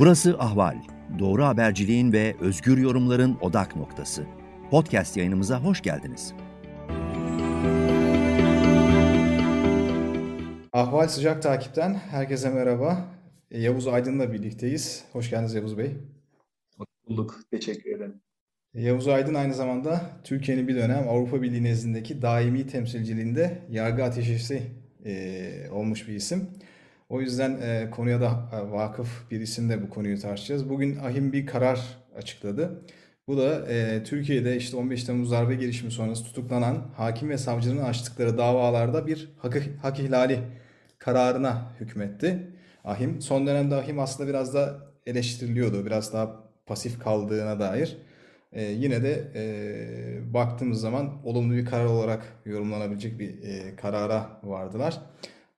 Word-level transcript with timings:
Burası 0.00 0.38
Ahval. 0.38 0.76
Doğru 1.18 1.44
haberciliğin 1.44 2.12
ve 2.12 2.34
özgür 2.40 2.78
yorumların 2.78 3.38
odak 3.40 3.76
noktası. 3.76 4.26
Podcast 4.70 5.16
yayınımıza 5.16 5.62
hoş 5.62 5.82
geldiniz. 5.82 6.34
Ahval 10.72 11.08
Sıcak 11.08 11.42
Takip'ten 11.42 11.94
herkese 11.94 12.50
merhaba. 12.50 13.14
Yavuz 13.50 13.88
Aydın'la 13.88 14.32
birlikteyiz. 14.32 15.04
Hoş 15.12 15.30
geldiniz 15.30 15.54
Yavuz 15.54 15.78
Bey. 15.78 15.96
Hoş 16.76 16.88
bulduk. 17.08 17.40
Teşekkür 17.50 17.96
ederim. 17.96 18.20
Yavuz 18.74 19.08
Aydın 19.08 19.34
aynı 19.34 19.54
zamanda 19.54 20.00
Türkiye'nin 20.24 20.68
bir 20.68 20.76
dönem 20.76 21.08
Avrupa 21.08 21.42
Birliği 21.42 21.64
nezdindeki 21.64 22.22
daimi 22.22 22.66
temsilciliğinde 22.66 23.58
yargı 23.70 24.04
ateşesi 24.04 24.62
e, 25.04 25.70
olmuş 25.70 26.08
bir 26.08 26.14
isim. 26.14 26.48
O 27.10 27.20
yüzden 27.20 27.58
e, 27.62 27.90
konuya 27.90 28.20
da 28.20 28.50
e, 28.52 28.72
vakıf 28.72 29.30
bir 29.30 29.40
isimle 29.40 29.82
bu 29.82 29.90
konuyu 29.90 30.20
tartışacağız. 30.20 30.70
Bugün 30.70 30.96
AHİM 30.96 31.32
bir 31.32 31.46
karar 31.46 31.80
açıkladı. 32.16 32.82
Bu 33.28 33.38
da 33.38 33.68
e, 33.68 34.04
Türkiye'de 34.04 34.56
işte 34.56 34.76
15 34.76 35.04
Temmuz 35.04 35.30
darbe 35.30 35.54
girişimi 35.54 35.90
sonrası 35.90 36.24
tutuklanan 36.24 36.90
hakim 36.96 37.28
ve 37.28 37.38
savcının 37.38 37.82
açtıkları 37.82 38.38
davalarda 38.38 39.06
bir 39.06 39.28
hak, 39.38 39.62
hak 39.82 40.00
ihlali 40.00 40.38
kararına 40.98 41.72
hükmetti. 41.80 42.50
AHİM 42.84 43.20
son 43.20 43.46
dönemde 43.46 43.74
AHİM 43.74 43.98
aslında 43.98 44.28
biraz 44.28 44.54
da 44.54 44.78
eleştiriliyordu. 45.06 45.86
Biraz 45.86 46.12
daha 46.12 46.36
pasif 46.66 46.98
kaldığına 46.98 47.60
dair. 47.60 47.98
E, 48.52 48.62
yine 48.62 49.02
de 49.02 49.32
e, 49.34 50.34
baktığımız 50.34 50.80
zaman 50.80 51.26
olumlu 51.26 51.54
bir 51.54 51.64
karar 51.64 51.86
olarak 51.86 52.22
yorumlanabilecek 52.44 53.18
bir 53.18 53.42
e, 53.42 53.76
karara 53.76 54.40
vardılar. 54.42 55.00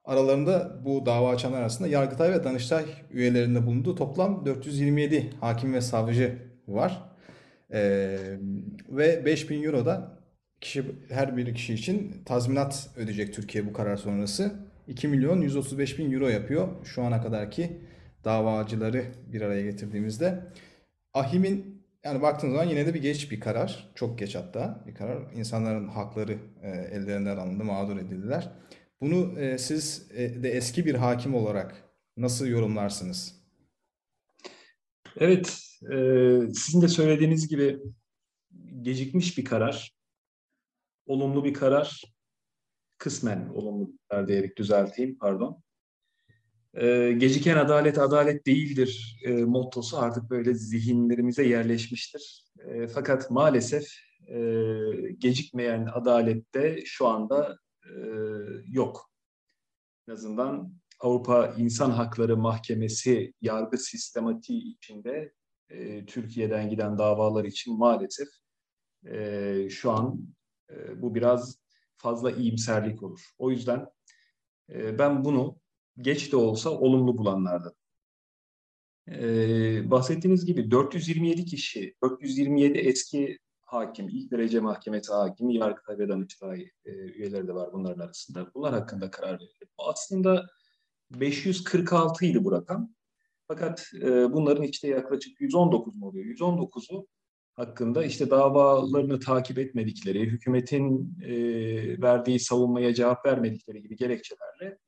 Aralarında 0.05 0.85
bu 0.85 1.07
dava 1.07 1.31
açanlar 1.31 1.61
arasında 1.61 1.89
Yargıtay 1.89 2.33
ve 2.33 2.45
Danıştay 2.45 2.85
üyelerinde 3.11 3.67
bulunduğu 3.67 3.95
toplam 3.95 4.47
427 4.47 5.31
hakim 5.41 5.75
ve 5.75 5.81
savcı 5.81 6.39
var. 6.69 7.03
Ee, 7.73 8.19
ve 8.89 9.25
5000 9.25 9.63
euro 9.63 9.87
da 9.87 10.19
kişi, 10.61 10.85
her 11.09 11.37
bir 11.37 11.55
kişi 11.55 11.75
için 11.75 12.23
tazminat 12.25 12.91
ödeyecek 12.97 13.35
Türkiye 13.35 13.67
bu 13.67 13.73
karar 13.73 13.97
sonrası. 13.97 14.53
2 14.89 15.09
milyon 15.09 15.41
135 15.41 15.99
bin 15.99 16.13
euro 16.13 16.29
yapıyor 16.29 16.69
şu 16.85 17.03
ana 17.03 17.23
kadarki 17.23 17.81
davacıları 18.25 19.05
bir 19.33 19.41
araya 19.41 19.63
getirdiğimizde. 19.63 20.41
Ahim'in 21.15 21.83
yani 22.05 22.23
baktığınız 22.23 22.55
zaman 22.55 22.69
yine 22.69 22.87
de 22.87 22.95
bir 22.95 23.03
geç 23.03 23.31
bir 23.31 23.41
karar. 23.41 23.93
Çok 23.95 24.19
geç 24.19 24.35
hatta 24.35 24.85
bir 24.87 24.95
karar. 24.95 25.19
İnsanların 25.35 25.89
hakları 25.89 26.39
e, 26.63 26.69
ellerinden 26.71 27.37
alındı, 27.37 27.65
mağdur 27.65 27.97
edildiler. 27.97 28.49
Bunu 29.03 29.41
e, 29.41 29.59
siz 29.59 30.11
e, 30.15 30.43
de 30.43 30.51
eski 30.51 30.87
bir 30.87 30.95
hakim 30.95 31.35
olarak 31.35 31.91
nasıl 32.17 32.47
yorumlarsınız? 32.47 33.43
Evet, 35.17 35.61
e, 35.93 35.97
sizin 36.55 36.83
de 36.83 36.89
söylediğiniz 36.89 37.49
gibi 37.49 37.79
gecikmiş 38.83 39.39
bir 39.39 39.45
karar, 39.45 39.93
olumlu 41.07 41.45
bir 41.45 41.55
karar, 41.55 42.03
kısmen 42.99 43.49
olumlu 43.49 43.93
bir 43.93 43.99
karar 44.09 44.29
diyerek 44.29 44.59
düzelteyim, 44.59 45.19
pardon. 45.19 45.63
E, 46.75 47.13
geciken 47.13 47.57
adalet 47.57 47.99
adalet 47.99 48.47
değildir 48.47 49.21
e, 49.25 49.33
mottosu 49.33 49.99
artık 49.99 50.31
böyle 50.31 50.55
zihinlerimize 50.55 51.47
yerleşmiştir. 51.49 52.45
E, 52.59 52.89
fakat 52.89 53.31
maalesef 53.31 53.85
e, 54.29 54.39
gecikmeyen 55.19 55.89
adalette 55.95 56.83
şu 56.85 57.07
anda 57.07 57.59
e, 57.85 57.95
yok. 58.67 59.11
En 60.09 60.13
azından 60.13 60.73
Avrupa 61.01 61.55
İnsan 61.59 61.91
Hakları 61.91 62.37
Mahkemesi 62.37 63.35
yargı 63.41 63.79
sistematiği 63.79 64.75
içinde 64.75 65.33
e, 65.69 66.07
Türkiye'den 66.07 66.71
giden 66.71 66.99
davalar 66.99 67.45
için 67.45 67.79
maalesef 67.79 68.29
e, 69.07 69.69
şu 69.71 69.91
an 69.91 70.35
e, 70.71 71.03
bu 71.03 71.15
biraz 71.15 71.59
fazla 71.97 72.31
iyimserlik 72.31 73.03
olur. 73.03 73.31
O 73.39 73.51
yüzden 73.51 73.87
e, 74.73 74.99
ben 74.99 75.25
bunu 75.25 75.59
geç 76.01 76.33
de 76.33 76.37
olsa 76.37 76.71
olumlu 76.71 77.19
bulanlardan. 77.19 77.73
E, 79.09 79.91
bahsettiğiniz 79.91 80.45
gibi 80.45 80.71
427 80.71 81.45
kişi, 81.45 81.95
427 82.03 82.79
eski 82.79 83.39
hakim, 83.73 84.09
ilk 84.09 84.31
derece 84.31 84.61
mahkemesi 84.61 85.13
hakimi, 85.13 85.57
Yargıtay 85.57 85.99
ve 85.99 86.09
Danıştay 86.09 86.69
e, 86.85 86.91
üyeleri 86.91 87.49
de 87.49 87.55
var 87.55 87.73
bunların 87.73 88.01
arasında. 88.01 88.51
Bunlar 88.55 88.73
hakkında 88.73 89.11
karar 89.11 89.35
verildi. 89.35 89.67
Bu 89.79 89.89
aslında 89.89 90.47
546 91.11 92.25
idi 92.25 92.45
bu 92.45 92.53
rakam. 92.53 92.95
Fakat 93.49 93.87
e, 94.03 94.33
bunların 94.33 94.63
işte 94.63 94.89
yaklaşık 94.89 95.41
119 95.41 95.97
mu 95.97 96.07
oluyor? 96.07 96.25
119'u 96.25 97.07
hakkında 97.55 98.05
işte 98.05 98.31
davalarını 98.31 99.21
takip 99.21 99.59
etmedikleri, 99.59 100.21
hükümetin 100.21 101.17
e, 101.23 101.33
verdiği 102.03 102.41
savunmaya 102.41 102.95
cevap 102.95 103.27
vermedikleri 103.27 103.83
gibi 103.83 103.97
gerekçelerle 103.97 104.79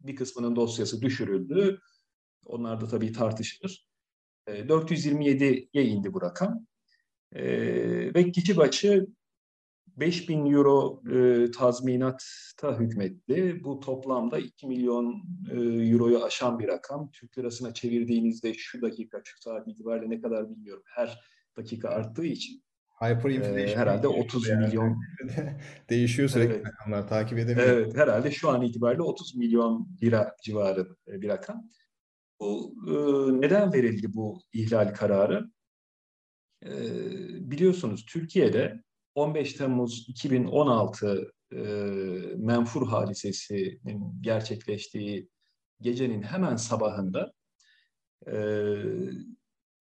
bir 0.00 0.16
kısmının 0.16 0.56
dosyası 0.56 1.02
düşürüldü. 1.02 1.80
Onlar 2.46 2.80
da 2.80 2.88
tabii 2.88 3.12
tartışılır. 3.12 3.86
E, 4.46 4.68
427'ye 4.68 5.84
indi 5.84 6.12
bu 6.12 6.22
rakam. 6.22 6.66
E, 7.34 7.44
ve 8.14 8.32
kişi 8.32 8.56
başı 8.56 9.06
5000 9.96 10.52
euro 10.52 11.02
e, 11.12 11.50
tazminata 11.50 12.78
hükmetti. 12.78 13.60
Bu 13.64 13.80
toplamda 13.80 14.38
2 14.38 14.66
milyon 14.66 15.22
e, 15.50 15.54
euroyu 15.90 16.24
aşan 16.24 16.58
bir 16.58 16.68
rakam. 16.68 17.10
Türk 17.10 17.38
lirasına 17.38 17.74
çevirdiğinizde 17.74 18.54
şu 18.54 18.82
dakika, 18.82 19.20
şu 19.24 19.42
saat 19.42 19.68
itibariyle 19.68 20.10
ne 20.10 20.20
kadar 20.20 20.50
bilmiyorum. 20.50 20.82
Her 20.86 21.20
dakika 21.56 21.88
arttığı 21.88 22.24
için. 22.24 22.62
Hyperinflation. 23.00 23.58
E, 23.58 23.76
herhalde 23.76 24.08
30 24.08 24.48
yani. 24.48 24.66
milyon. 24.66 25.00
Değişiyor 25.90 26.28
sürekli 26.28 26.54
evet. 26.54 26.66
rakamlar, 26.66 27.08
takip 27.08 27.38
edemiyorum. 27.38 27.84
Evet, 27.84 27.96
herhalde 27.96 28.30
şu 28.30 28.50
an 28.50 28.62
itibariyle 28.62 29.02
30 29.02 29.36
milyon 29.36 29.88
lira 30.02 30.36
civarı 30.42 30.96
bir 31.06 31.28
rakam. 31.28 31.70
Bu 32.40 32.74
e, 32.88 32.92
neden 33.40 33.72
verildi 33.72 34.14
bu 34.14 34.40
ihlal 34.52 34.94
kararı? 34.94 35.50
E, 36.66 36.70
biliyorsunuz 37.50 38.06
Türkiye'de 38.06 38.82
15 39.14 39.52
Temmuz 39.52 40.08
2016 40.08 41.32
e, 41.52 41.56
menfur 42.36 42.88
hadisesinin 42.88 44.16
gerçekleştiği 44.20 45.28
gecenin 45.80 46.22
hemen 46.22 46.56
sabahında 46.56 47.32
e, 48.26 48.36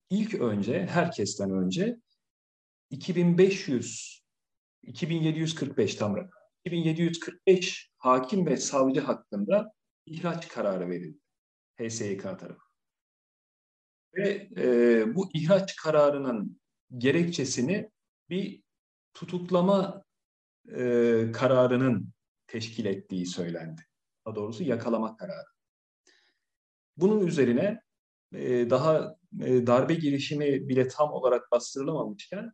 ilk 0.09 0.33
önce, 0.33 0.85
herkesten 0.85 1.51
önce 1.51 1.97
2500 2.89 4.21
2745 4.83 5.95
tam 5.95 6.15
rakam. 6.15 6.41
2745 6.65 7.91
hakim 7.97 8.45
ve 8.45 8.57
savcı 8.57 9.01
hakkında 9.01 9.73
ihraç 10.05 10.47
kararı 10.47 10.89
verildi. 10.89 11.19
HSYK 11.79 12.21
tarafı. 12.21 12.61
Ve 14.15 14.49
e, 14.57 15.15
bu 15.15 15.29
ihraç 15.33 15.75
kararının 15.75 16.60
gerekçesini 16.97 17.90
bir 18.29 18.63
tutuklama 19.13 20.03
e, 20.75 21.31
kararının 21.34 22.09
teşkil 22.47 22.85
ettiği 22.85 23.25
söylendi. 23.25 23.81
Daha 24.25 24.35
doğrusu 24.35 24.63
yakalama 24.63 25.18
kararı. 25.18 25.47
Bunun 26.97 27.28
üzerine 27.28 27.81
e, 28.35 28.69
daha 28.69 29.16
e, 29.41 29.68
darbe 29.68 29.94
girişimi 29.94 30.69
bile 30.69 30.88
tam 30.88 31.12
olarak 31.12 31.52
bastırılamamışken 31.52 32.52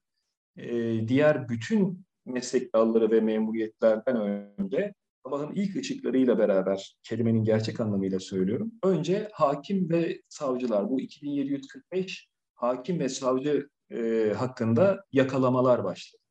e, 0.57 0.67
diğer 1.07 1.49
bütün 1.49 2.05
meslek 2.25 2.73
dalları 2.73 3.11
ve 3.11 3.21
memuriyetlerden 3.21 4.21
önce 4.21 4.93
sabahın 5.25 5.55
ilk 5.55 5.75
ışıklarıyla 5.75 6.39
beraber 6.39 6.97
kelimenin 7.03 7.43
gerçek 7.43 7.79
anlamıyla 7.79 8.19
söylüyorum. 8.19 8.71
Önce 8.83 9.29
hakim 9.33 9.89
ve 9.89 10.21
savcılar 10.29 10.89
bu 10.89 11.01
2745 11.01 12.29
hakim 12.55 12.99
ve 12.99 13.09
savcı 13.09 13.69
e, 13.91 14.33
hakkında 14.37 15.05
yakalamalar 15.11 15.83
başladı. 15.83 16.21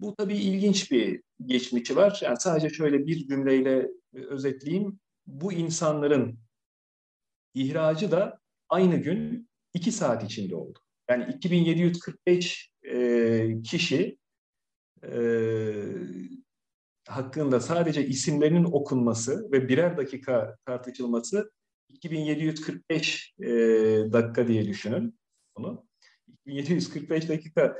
Bu 0.00 0.16
tabii 0.16 0.36
ilginç 0.36 0.90
bir 0.90 1.22
geçmişi 1.46 1.96
var. 1.96 2.20
Yani 2.22 2.36
sadece 2.40 2.68
şöyle 2.68 3.06
bir 3.06 3.26
cümleyle 3.28 3.88
özetleyeyim. 4.14 5.00
Bu 5.26 5.52
insanların 5.52 6.38
ihracı 7.54 8.10
da 8.10 8.40
aynı 8.68 8.96
gün 8.96 9.48
iki 9.74 9.92
saat 9.92 10.24
içinde 10.24 10.56
oldu. 10.56 10.78
Yani 11.10 11.32
2745 11.34 12.70
e, 12.82 13.62
kişi 13.62 14.18
e, 15.04 15.12
hakkında 17.08 17.60
sadece 17.60 18.06
isimlerinin 18.06 18.64
okunması 18.64 19.52
ve 19.52 19.68
birer 19.68 19.96
dakika 19.96 20.56
tartışılması 20.66 21.52
2745 21.88 23.34
e, 23.40 23.48
dakika 24.12 24.48
diye 24.48 24.66
düşünün 24.66 25.19
bunu. 25.56 25.86
2745 26.46 27.28
dakika 27.28 27.76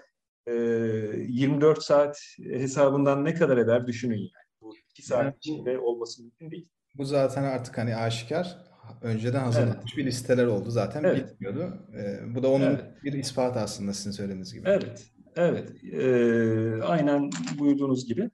24 0.46 1.78
ee, 1.78 1.80
saat 1.80 2.18
hesabından 2.42 3.24
ne 3.24 3.34
kadar 3.34 3.56
eder 3.56 3.86
düşünün 3.86 4.18
yani. 4.18 4.46
Bu 4.60 4.76
2 4.90 5.02
saat 5.02 5.24
yani, 5.24 5.34
içinde 5.36 5.78
olması 5.78 6.22
mümkün 6.22 6.50
değil. 6.50 6.68
Bu 6.94 7.04
zaten 7.04 7.42
artık 7.42 7.78
hani 7.78 7.96
aşikar. 7.96 8.70
önceden 9.02 9.40
hazırlanmış 9.40 9.96
bir 9.96 10.06
listeler 10.06 10.46
oldu 10.46 10.70
zaten 10.70 11.04
Evet. 11.04 11.32
bitmiyordu. 11.32 11.88
Ee, 11.94 12.34
bu 12.34 12.42
da 12.42 12.50
onun 12.50 12.66
Evet. 12.66 12.84
bir 13.04 13.12
ispatı 13.12 13.60
aslında 13.60 13.92
sizin 13.92 14.10
söylediğiniz 14.10 14.54
gibi. 14.54 14.68
Evet, 14.68 15.06
evet. 15.36 15.84
Ee, 15.92 16.82
aynen 16.82 17.30
buyurduğunuz 17.58 18.06
gibi. 18.06 18.30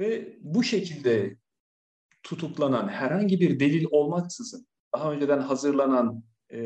Ve 0.00 0.36
bu 0.40 0.62
şekilde 0.62 1.36
tutuklanan 2.22 2.88
herhangi 2.88 3.40
bir 3.40 3.60
delil 3.60 3.86
olmaksızın 3.90 4.66
daha 4.94 5.12
önceden 5.12 5.40
hazırlanan 5.40 6.24
e, 6.50 6.60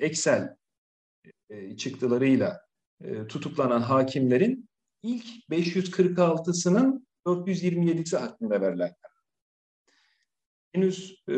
Excel 0.00 0.56
e, 1.50 1.76
çıktılarıyla 1.76 2.60
e, 3.04 3.26
tutuklanan 3.26 3.80
hakimlerin 3.80 4.68
ilk 5.02 5.24
546'sının 5.50 7.06
427'si 7.26 8.16
hakkında 8.16 8.60
verilen 8.60 8.94
karar. 9.02 9.24
Henüz 10.72 11.22
e, 11.28 11.34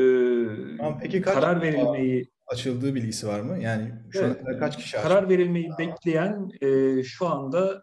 Tamam, 0.76 0.98
peki 1.02 1.20
kaç 1.20 1.34
karar 1.34 1.62
verilmeyi 1.62 2.30
Açıldığı 2.46 2.94
bilgisi 2.94 3.26
var 3.26 3.40
mı? 3.40 3.58
Yani 3.62 3.92
şu 4.10 4.18
ana 4.18 4.26
Evet, 4.26 4.38
kadar 4.38 4.58
kaç 4.58 4.76
kişi 4.76 4.96
karar 4.96 5.16
açtı? 5.16 5.28
verilmeyi 5.28 5.70
bekleyen 5.78 6.50
e, 6.60 7.02
şu 7.02 7.26
anda 7.26 7.82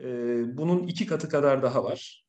e, 0.00 0.06
bunun 0.56 0.86
iki 0.86 1.06
katı 1.06 1.28
kadar 1.28 1.62
daha 1.62 1.84
var. 1.84 2.24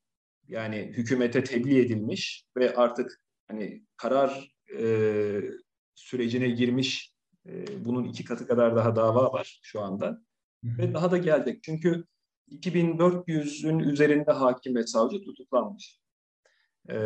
Yani 0.48 0.76
hükümete 0.76 1.44
tebliğ 1.44 1.80
edilmiş 1.80 2.44
ve 2.56 2.74
artık 2.74 3.20
hani 3.48 3.82
karar 3.96 4.52
e, 4.78 4.84
sürecine 5.94 6.48
girmiş 6.48 7.11
e, 7.48 7.84
bunun 7.84 8.04
iki 8.04 8.24
katı 8.24 8.46
kadar 8.46 8.76
daha 8.76 8.96
dava 8.96 9.32
var 9.32 9.60
şu 9.62 9.80
anda 9.80 10.22
ve 10.64 10.94
daha 10.94 11.10
da 11.10 11.18
gelecek. 11.18 11.62
Çünkü 11.62 12.04
2400'ün 12.50 13.78
üzerinde 13.78 14.32
hakim 14.32 14.74
ve 14.74 14.86
savcı 14.86 15.22
tutuklanmış. 15.22 16.00
E, 16.90 16.96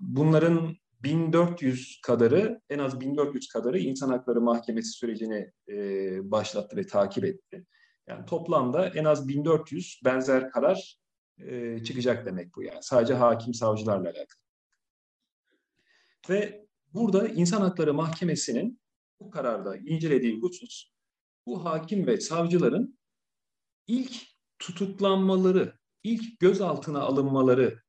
bunların 0.00 0.76
1400 1.02 2.00
kadarı, 2.02 2.60
en 2.70 2.78
az 2.78 3.00
1400 3.00 3.48
kadarı 3.48 3.78
insan 3.78 4.08
hakları 4.08 4.40
mahkemesi 4.40 4.90
sürecini 4.90 5.52
e, 5.68 5.76
başlattı 6.30 6.76
ve 6.76 6.86
takip 6.86 7.24
etti. 7.24 7.66
Yani 8.06 8.26
toplamda 8.26 8.88
en 8.88 9.04
az 9.04 9.28
1400 9.28 10.00
benzer 10.04 10.50
karar 10.50 10.98
e, 11.38 11.84
çıkacak 11.84 12.26
demek 12.26 12.56
bu 12.56 12.62
yani. 12.62 12.82
Sadece 12.82 13.14
hakim 13.14 13.54
savcılarla 13.54 14.08
alakalı. 14.08 14.40
Ve 16.28 16.66
burada 16.94 17.28
insan 17.28 17.60
hakları 17.60 17.94
mahkemesinin 17.94 18.79
bu 19.20 19.30
kararda 19.30 19.76
incelediği 19.76 20.40
husus 20.40 20.90
bu 21.46 21.64
hakim 21.64 22.06
ve 22.06 22.20
savcıların 22.20 22.98
ilk 23.86 24.12
tutuklanmaları, 24.58 25.78
ilk 26.02 26.40
gözaltına 26.40 27.00
alınmaları 27.00 27.82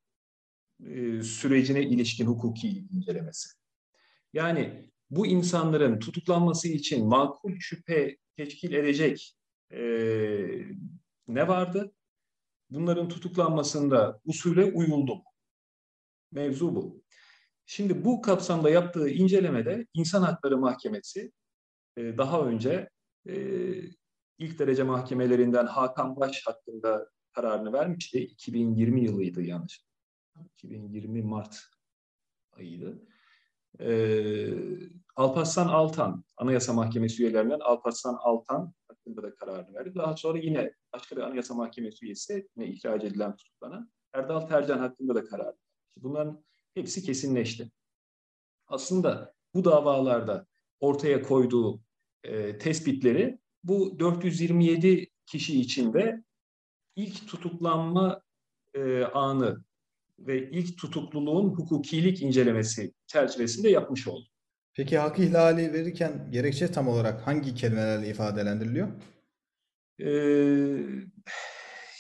e, 0.86 1.24
sürecine 1.24 1.84
ilişkin 1.84 2.26
hukuki 2.26 2.86
incelemesi. 2.92 3.50
Yani 4.34 4.92
bu 5.10 5.28
insanların 5.28 6.00
tutuklanması 6.00 6.68
için 6.68 7.08
makul 7.08 7.60
şüphe 7.60 8.18
teşkil 8.38 8.74
edecek 8.74 9.38
e, 9.72 9.82
ne 11.28 11.48
vardı? 11.48 11.94
Bunların 12.70 13.10
tutuklanmasında 13.10 14.22
usule 14.26 14.66
uyuldu 14.66 15.16
mu? 15.16 15.24
Mevzu 16.32 16.76
bu. 16.76 17.04
Şimdi 17.74 18.06
bu 18.06 18.22
kapsamda 18.22 18.70
yaptığı 18.70 19.10
incelemede 19.10 19.88
İnsan 19.94 20.22
Hakları 20.22 20.58
Mahkemesi 20.58 21.32
e, 21.98 22.18
daha 22.18 22.42
önce 22.42 22.90
e, 23.30 23.36
ilk 24.38 24.60
derece 24.60 24.84
mahkemelerinden 24.84 25.66
Hakan 25.66 26.16
Baş 26.16 26.46
hakkında 26.46 27.10
kararını 27.32 27.74
vermişti. 27.74 28.20
2020 28.20 29.04
yılıydı 29.04 29.42
yanlış 29.42 29.86
2020 30.54 31.22
Mart 31.22 31.60
ayıydı. 32.54 33.08
Ee, 33.80 34.54
Alparslan 35.16 35.68
Altan, 35.68 36.24
Anayasa 36.38 36.74
Mahkemesi 36.74 37.24
üyelerinden 37.24 37.60
Alparslan 37.60 38.18
Altan 38.20 38.74
hakkında 38.88 39.24
da 39.24 39.36
kararını 39.36 39.74
verdi. 39.74 39.96
Daha 39.96 40.18
sonra 40.18 40.40
yine 40.40 40.74
başka 40.94 41.16
bir 41.16 41.22
Anayasa 41.22 41.54
Mahkemesi 41.54 42.06
üyesi, 42.06 42.50
yine 42.56 42.70
ihraç 42.70 43.04
edilen 43.04 43.36
tutuklanan 43.36 43.92
Erdal 44.14 44.40
Tercan 44.40 44.80
hakkında 44.80 45.16
da 45.16 45.26
karar 45.26 45.46
verdi. 45.46 45.58
Bunların 45.98 46.44
hepsi 46.74 47.04
kesinleşti. 47.04 47.72
Aslında 48.68 49.34
bu 49.54 49.66
davalarda 49.66 50.48
ortaya 50.80 51.22
koyduğu 51.22 51.82
e, 52.24 52.58
tespitleri 52.58 53.40
bu 53.64 54.00
427 54.00 55.08
kişi 55.26 55.62
içinde 55.62 56.24
ilk 56.96 57.28
tutuklanma 57.28 58.22
e, 58.74 59.04
anı 59.04 59.64
ve 60.20 60.52
ilk 60.52 60.78
tutukluluğun 60.78 61.50
hukukilik 61.50 62.22
incelemesi 62.22 62.94
çerçevesinde 63.08 63.70
yapmış 63.70 64.08
oldu. 64.08 64.26
Peki 64.74 64.98
hak 64.98 65.20
ihlali 65.20 65.74
verirken 65.74 66.32
gerekçe 66.32 66.72
tam 66.72 66.88
olarak 66.88 67.28
hangi 67.28 67.56
kelimelerle 67.56 68.10
ifadelendiriliyor? 68.10 68.88
Ee, 70.00 70.86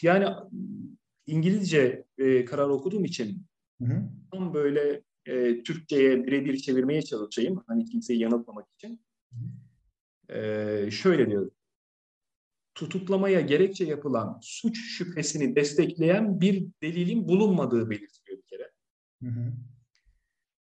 yani 0.02 0.28
İngilizce 1.26 2.06
e, 2.18 2.46
karar 2.46 2.70
okuduğum 2.70 3.06
için 3.06 3.46
Hı 3.82 3.86
hı. 3.86 4.10
tam 4.32 4.54
böyle 4.54 5.02
e, 5.26 5.64
Türkçe'ye 5.64 6.28
birebir 6.28 6.58
çevirmeye 6.58 7.02
çalışayım. 7.02 7.64
Hani 7.68 7.86
kimseyi 7.86 8.20
yanıltmamak 8.20 8.68
için. 8.78 9.02
Ee, 10.30 10.90
şöyle 10.92 11.30
diyor. 11.30 11.52
Tutuklamaya 12.76 13.42
gerekçe 13.42 13.86
yapılan 13.86 14.40
suç 14.42 14.78
şüphesini 14.78 15.56
destekleyen 15.56 16.42
bir 16.42 16.68
delilin 16.82 17.28
bulunmadığı 17.28 17.90
belirtiliyor 17.90 18.38
bir 18.38 18.48
kere. 18.48 18.72
Hı 19.24 19.28
hı. 19.28 19.54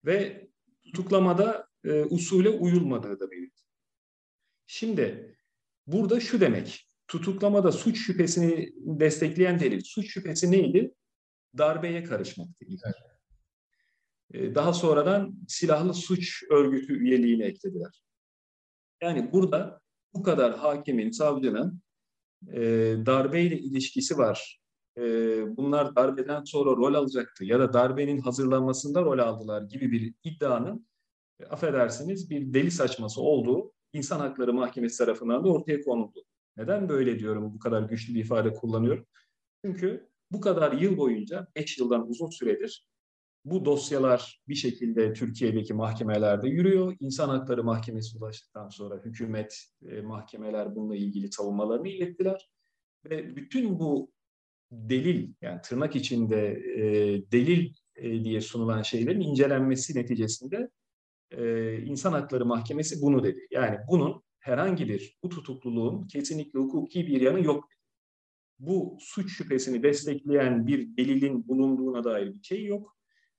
Ve 0.05 0.49
tutuklamada 0.85 1.69
e, 1.85 2.03
usule 2.05 2.49
uyulmadığı 2.49 3.21
da 3.21 3.31
belirtiliyor. 3.31 3.77
Şimdi 4.67 5.37
burada 5.87 6.21
şu 6.21 6.41
demek. 6.41 6.89
Tutuklamada 7.09 7.73
suç 7.73 7.99
şüphesini 7.99 8.73
destekleyen 8.77 9.61
delil. 9.61 9.81
Suç 9.85 10.11
şüphesi 10.11 10.51
neydi? 10.51 10.95
Darbeye 11.59 12.05
karışmaktı. 12.05 12.65
ilk. 12.65 12.81
E, 14.35 14.55
Daha 14.55 14.73
sonradan 14.73 15.35
silahlı 15.49 15.95
suç 15.95 16.43
örgütü 16.51 16.99
üyeliğini 16.99 17.43
eklediler. 17.43 18.03
Yani 19.03 19.33
burada 19.33 19.81
bu 20.15 20.23
kadar 20.23 20.57
hakimin, 20.57 21.11
savcının 21.11 21.83
e, 22.53 22.61
darbeyle 23.07 23.59
ilişkisi 23.59 24.19
var. 24.19 24.61
E, 24.99 25.03
bunlar 25.57 25.97
darbeden 25.97 26.45
sonra 26.45 26.71
rol 26.71 26.95
alacaktı 26.95 27.45
ya 27.45 27.61
da 27.61 27.73
darbenin 27.73 28.19
hazırlanmasında 28.21 29.03
rol 29.03 29.19
aldılar 29.19 29.63
gibi 29.63 29.93
bir 29.93 30.15
iddianın 30.25 30.87
e, 31.41 31.45
affedersiniz 31.45 32.31
bir 32.31 32.55
deli 32.55 32.71
saçması 32.71 33.21
olduğu 33.21 33.73
İnsan 33.93 34.21
Hakları 34.21 34.53
Mahkemesi 34.53 34.99
tarafından 34.99 35.45
da 35.45 35.49
ortaya 35.49 35.81
konuldu. 35.81 36.25
Neden 36.57 36.89
böyle 36.89 37.19
diyorum, 37.19 37.55
bu 37.55 37.59
kadar 37.59 37.83
güçlü 37.83 38.15
bir 38.15 38.21
ifade 38.21 38.53
kullanıyorum? 38.53 39.07
Çünkü 39.65 40.09
bu 40.33 40.41
kadar 40.41 40.73
yıl 40.73 40.97
boyunca, 40.97 41.47
5 41.57 41.79
yıldan 41.79 42.09
uzun 42.09 42.31
süredir 42.31 42.87
bu 43.47 43.65
dosyalar 43.65 44.41
bir 44.49 44.55
şekilde 44.55 45.13
Türkiye'deki 45.13 45.75
mahkemelerde 45.75 46.49
yürüyor. 46.49 46.97
İnsan 47.01 47.29
Hakları 47.29 47.65
Mahkemesi 47.65 48.19
ulaştıktan 48.19 48.69
sonra 48.69 49.05
hükümet, 49.05 49.65
e, 49.89 50.01
mahkemeler 50.01 50.77
bununla 50.77 50.97
ilgili 50.97 51.33
savunmalarını 51.33 51.89
ilettiler. 51.89 52.51
Ve 53.05 53.37
bütün 53.37 53.79
bu 53.79 54.11
delil, 54.73 55.33
yani 55.43 55.61
tırnak 55.61 55.97
içinde 55.97 56.51
e, 56.77 56.83
delil 57.33 57.73
e, 57.97 58.25
diye 58.25 58.41
sunulan 58.41 58.83
şeylerin 58.83 59.21
incelenmesi 59.21 59.99
neticesinde 59.99 60.71
İnsan 61.85 62.13
Hakları 62.13 62.47
Mahkemesi 62.47 63.03
bunu 63.03 63.25
dedi. 63.25 63.47
Yani 63.51 63.79
bunun 63.89 64.23
herhangi 64.39 64.89
bir, 64.89 65.17
bu 65.23 65.29
tutukluluğun 65.29 66.07
kesinlikle 66.07 66.59
hukuki 66.59 67.07
bir 67.07 67.21
yanı 67.21 67.45
yok. 67.45 67.69
Bu 68.59 68.99
suç 69.01 69.33
şüphesini 69.37 69.83
destekleyen 69.83 70.67
bir 70.67 70.97
delilin 70.97 71.49
bulunduğuna 71.49 72.05
dair 72.05 72.35
bir 72.35 72.43
şey 72.43 72.65
yok 72.65 72.97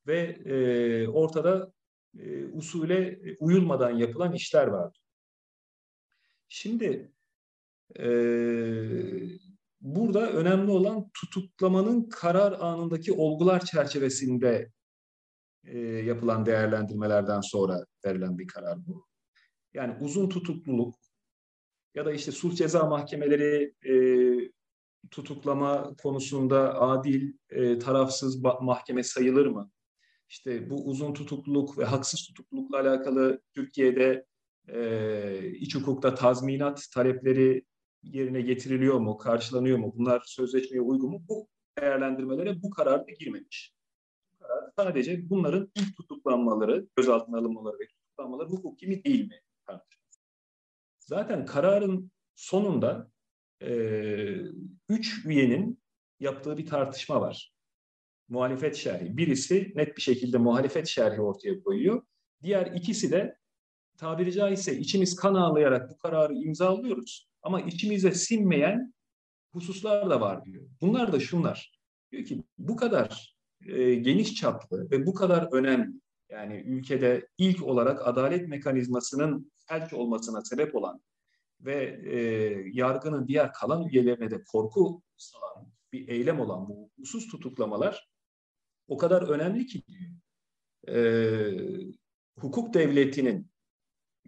ve 0.08 0.20
e, 0.46 1.08
ortada 1.08 1.72
e, 2.20 2.46
usule 2.46 3.20
uyulmadan 3.40 3.92
yapılan 3.92 4.34
işler 4.34 4.68
var. 4.68 4.98
Şimdi 6.48 7.12
e, 8.00 8.08
burada 9.82 10.32
önemli 10.32 10.72
olan 10.72 11.10
tutuklamanın 11.14 12.10
karar 12.10 12.52
anındaki 12.52 13.14
olgular 13.14 13.66
çerçevesinde 13.66 14.72
e, 15.64 15.80
yapılan 15.80 16.46
değerlendirmelerden 16.46 17.42
sonra 17.42 17.86
verilen 18.06 18.38
bir 18.38 18.48
karar 18.48 18.88
bu. 18.88 19.08
Yani 19.74 19.96
uzun 20.02 20.30
tutukluluk 20.30 20.96
ya 21.96 22.06
da 22.06 22.12
işte 22.12 22.32
sulh 22.32 22.56
ceza 22.56 22.86
mahkemeleri 22.86 23.74
e, 23.86 23.94
tutuklama 25.12 25.96
konusunda 25.96 26.82
adil, 26.82 27.34
e, 27.50 27.80
tarafsız 27.80 28.44
mahkeme 28.62 29.04
sayılır 29.04 29.46
mı? 29.46 29.72
İşte 30.30 30.70
bu 30.70 30.86
uzun 30.86 31.14
tutukluluk 31.14 31.78
ve 31.78 31.86
haksız 31.86 32.28
tutuklulukla 32.28 32.80
alakalı 32.80 33.42
Türkiye'de 33.54 34.26
e, 34.68 35.52
iç 35.52 35.76
hukukta 35.76 36.16
tazminat 36.16 36.88
talepleri 36.94 37.66
yerine 38.04 38.42
getiriliyor 38.42 39.00
mu, 39.00 39.18
karşılanıyor 39.18 39.78
mu? 39.78 39.94
Bunlar 39.96 40.24
sözleşmeye 40.26 40.82
uygun 40.82 41.12
mu? 41.12 41.22
Bu 41.30 41.48
değerlendirmelere 41.80 42.62
bu 42.62 42.70
kararda 42.70 43.12
girmemiş. 43.20 43.74
Bu 44.34 44.46
karar 44.46 44.72
sadece 44.76 45.30
bunların 45.30 45.72
ilk 45.76 45.98
tutuklanmaları, 45.98 46.88
gözaltına 46.96 47.38
alınmaları 47.38 47.80
ve 47.80 47.88
tutuklanmaları 47.88 48.50
hukuki 48.50 48.88
mi 48.88 49.04
değil 49.04 49.28
mi? 49.28 49.42
Zaten 51.00 51.46
kararın 51.46 52.12
sonunda 52.36 53.12
e, 53.62 53.72
üç 54.90 55.26
üyenin 55.26 55.80
yaptığı 56.20 56.58
bir 56.58 56.66
tartışma 56.66 57.22
var. 57.22 57.54
Muhalefet 58.30 58.76
şerhi. 58.76 59.18
Birisi 59.18 59.72
net 59.76 59.98
bir 59.98 60.02
şekilde 60.02 60.38
muhalefet 60.38 60.88
şerhi 60.88 61.22
ortaya 61.22 61.64
koyuyor. 61.64 62.02
Diğer 62.44 62.66
ikisi 62.66 63.12
de 63.12 63.38
tabiri 63.98 64.32
caizse 64.32 64.78
içimiz 64.78 65.16
kan 65.16 65.36
ağlayarak 65.36 65.90
bu 65.90 65.98
kararı 65.98 66.34
imzalıyoruz. 66.34 67.30
Ama 67.42 67.62
içimize 67.62 68.12
sinmeyen 68.12 68.94
hususlar 69.54 70.10
da 70.10 70.22
var 70.22 70.46
diyor. 70.46 70.64
Bunlar 70.82 71.14
da 71.14 71.20
şunlar. 71.20 71.72
Diyor 72.12 72.26
ki 72.26 72.44
bu 72.58 72.76
kadar 72.76 73.38
e, 73.68 73.96
geniş 73.96 74.36
çaplı 74.36 74.92
ve 74.92 75.06
bu 75.06 75.14
kadar 75.14 75.48
önemli 75.52 76.02
yani 76.30 76.56
ülkede 76.56 77.28
ilk 77.38 77.64
olarak 77.64 78.08
adalet 78.08 78.48
mekanizmasının 78.48 79.52
felç 79.68 79.94
olmasına 79.94 80.42
sebep 80.42 80.76
olan 80.76 81.02
ve 81.60 82.00
e, 82.06 82.20
yargının 82.74 83.28
diğer 83.28 83.54
kalan 83.54 83.88
üyelerine 83.88 84.32
de 84.32 84.44
korku 84.44 85.02
salan 85.18 85.72
bir 85.94 86.08
eylem 86.08 86.40
olan 86.40 86.70
bu 86.70 86.92
husus 87.00 87.28
tutuklamalar 87.28 88.10
o 88.88 88.98
kadar 88.98 89.22
önemli 89.22 89.66
ki 89.66 89.84
e, 90.88 90.98
hukuk 92.40 92.74
devletinin 92.74 93.52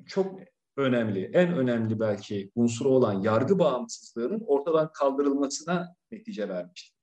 çok 0.06 0.40
önemli, 0.78 1.32
en 1.34 1.54
önemli 1.54 2.00
belki 2.00 2.52
unsuru 2.56 2.90
olan 2.90 3.22
yargı 3.22 3.60
bağımsızlığının 3.60 4.44
ortadan 4.48 4.92
kaldırılmasına 4.92 5.96
netice 6.12 6.50
vermiştir. 6.50 6.94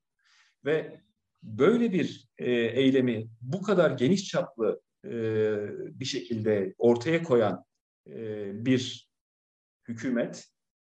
Ve 0.64 1.00
böyle 1.42 1.92
bir 1.92 2.28
e, 2.38 2.50
eylemi 2.52 3.28
bu 3.40 3.62
kadar 3.62 3.90
geniş 3.90 4.24
çaplı 4.28 4.80
e, 5.04 5.10
bir 6.00 6.04
şekilde 6.04 6.74
ortaya 6.78 7.22
koyan 7.22 7.64
e, 8.06 8.50
bir 8.66 9.05
hükümet 9.88 10.48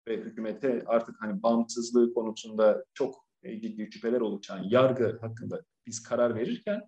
ve 0.09 0.16
hükümete 0.16 0.82
artık 0.87 1.16
hani 1.23 1.42
bağımsızlığı 1.42 2.14
konusunda 2.14 2.85
çok 2.94 3.26
ciddi 3.44 3.88
şüpheler 3.92 4.20
oluşan 4.20 4.62
yargı 4.62 5.18
hakkında 5.20 5.62
biz 5.87 6.02
karar 6.02 6.35
verirken 6.35 6.80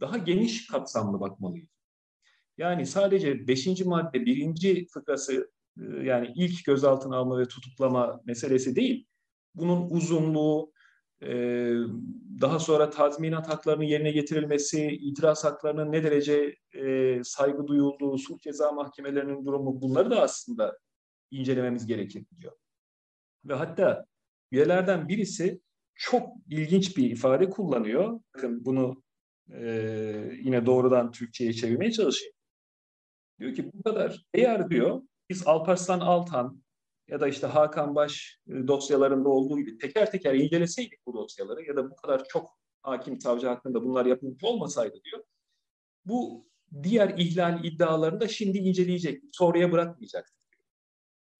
daha 0.00 0.18
geniş 0.18 0.66
kapsamlı 0.66 1.20
bakmalıyız. 1.20 1.68
Yani 2.58 2.86
sadece 2.86 3.48
beşinci 3.48 3.84
madde 3.84 4.26
birinci 4.26 4.86
fıkrası 4.86 5.50
e, 5.78 5.84
yani 6.02 6.32
ilk 6.36 6.64
gözaltına 6.64 7.16
alma 7.16 7.38
ve 7.38 7.48
tutuklama 7.48 8.20
meselesi 8.24 8.76
değil. 8.76 9.06
Bunun 9.54 9.90
uzunluğu, 9.90 10.72
e, 11.22 11.28
daha 12.40 12.58
sonra 12.58 12.90
tazminat 12.90 13.48
haklarının 13.48 13.84
yerine 13.84 14.10
getirilmesi, 14.10 14.86
itiraz 14.86 15.44
haklarının 15.44 15.92
ne 15.92 16.02
derece 16.02 16.56
e, 16.74 17.20
saygı 17.24 17.66
duyulduğu, 17.66 18.18
sulh 18.18 18.40
ceza 18.40 18.72
mahkemelerinin 18.72 19.46
durumu 19.46 19.80
bunları 19.80 20.10
da 20.10 20.22
aslında 20.22 20.78
incelememiz 21.30 21.86
gerekir 21.86 22.24
diyor. 22.40 22.52
Ve 23.44 23.54
hatta 23.54 24.06
üyelerden 24.52 25.08
birisi 25.08 25.60
çok 25.94 26.28
ilginç 26.48 26.96
bir 26.96 27.10
ifade 27.10 27.50
kullanıyor. 27.50 28.20
Bakın 28.34 28.64
bunu 28.64 29.02
e, 29.52 29.62
yine 30.42 30.66
doğrudan 30.66 31.12
Türkçe'ye 31.12 31.52
çevirmeye 31.52 31.92
çalışayım. 31.92 32.34
Diyor 33.38 33.54
ki 33.54 33.70
bu 33.72 33.82
kadar 33.82 34.24
eğer 34.34 34.70
diyor 34.70 35.02
biz 35.30 35.46
Alparslan 35.46 36.00
Altan 36.00 36.62
ya 37.08 37.20
da 37.20 37.28
işte 37.28 37.46
Hakan 37.46 37.94
Baş 37.94 38.38
e, 38.48 38.68
dosyalarında 38.68 39.28
olduğu 39.28 39.58
gibi 39.58 39.78
teker 39.78 40.10
teker 40.10 40.34
inceleseydik 40.34 41.06
bu 41.06 41.14
dosyaları 41.14 41.64
ya 41.64 41.76
da 41.76 41.90
bu 41.90 41.96
kadar 41.96 42.24
çok 42.28 42.60
hakim 42.82 43.20
savcı 43.20 43.46
hakkında 43.46 43.84
bunlar 43.84 44.06
yapılmış 44.06 44.44
olmasaydı 44.44 45.00
diyor. 45.04 45.24
Bu 46.04 46.48
diğer 46.82 47.14
ihlal 47.18 47.64
iddialarını 47.64 48.20
da 48.20 48.28
şimdi 48.28 48.58
inceleyecek, 48.58 49.22
sonraya 49.32 49.72
bırakmayacak. 49.72 50.32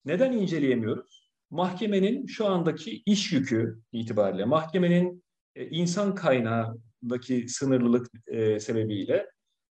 Neden 0.05 0.31
inceleyemiyoruz? 0.31 1.31
Mahkemenin 1.49 2.25
şu 2.25 2.47
andaki 2.47 3.03
iş 3.05 3.31
yükü 3.31 3.79
itibariyle, 3.91 4.45
mahkemenin 4.45 5.23
e, 5.55 5.67
insan 5.69 6.15
kaynağındaki 6.15 7.49
sınırlılık 7.49 8.07
e, 8.27 8.59
sebebiyle 8.59 9.31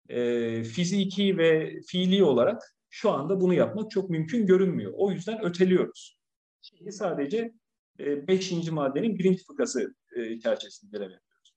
e, 0.10 0.64
fiziki 0.64 1.38
ve 1.38 1.82
fiili 1.88 2.24
olarak 2.24 2.62
şu 2.90 3.12
anda 3.12 3.42
bunu 3.42 3.54
yapmak 3.54 3.92
çok 3.92 4.10
mümkün 4.10 4.46
görünmüyor. 4.46 4.94
O 4.96 5.12
yüzden 5.12 5.46
öteliyoruz. 5.46 6.20
Şimdi 6.62 6.92
sadece 6.92 7.54
e, 8.00 8.28
beşinci 8.28 8.72
maddenin 8.72 9.20
birinci 9.20 9.44
fıkrası 9.44 9.96
çerçevesinde 10.44 10.98
yapıyoruz. 10.98 11.54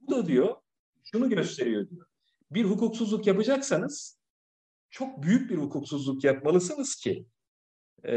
Bu 0.00 0.10
da 0.10 0.26
diyor, 0.26 0.56
şunu 1.04 1.30
gösteriyor 1.30 1.90
diyor. 1.90 2.06
Bir 2.50 2.64
hukuksuzluk 2.64 3.26
yapacaksanız 3.26 4.19
çok 4.90 5.22
büyük 5.22 5.50
bir 5.50 5.56
hukuksuzluk 5.56 6.24
yapmalısınız 6.24 6.94
ki 6.94 7.26
e, 8.06 8.12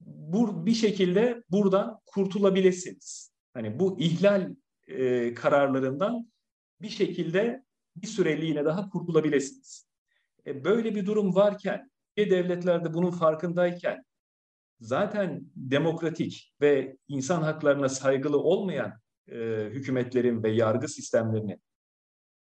bu 0.00 0.66
bir 0.66 0.74
şekilde 0.74 1.42
buradan 1.50 1.98
kurtulabilirsiniz. 2.06 3.32
Hani 3.54 3.78
bu 3.78 4.00
ihlal 4.00 4.54
e, 4.88 5.34
kararlarından 5.34 6.32
bir 6.80 6.88
şekilde 6.88 7.64
bir 7.96 8.06
süreliğine 8.06 8.64
daha 8.64 8.88
kurtulabilirsiniz. 8.88 9.86
E, 10.46 10.64
böyle 10.64 10.94
bir 10.94 11.06
durum 11.06 11.34
varken 11.34 11.90
ve 12.18 12.30
devletlerde 12.30 12.94
bunun 12.94 13.10
farkındayken 13.10 14.04
zaten 14.80 15.42
demokratik 15.56 16.54
ve 16.60 16.96
insan 17.08 17.42
haklarına 17.42 17.88
saygılı 17.88 18.38
olmayan 18.38 18.92
e, 19.28 19.36
hükümetlerin 19.70 20.42
ve 20.42 20.50
yargı 20.50 20.88
sistemlerinin 20.88 21.62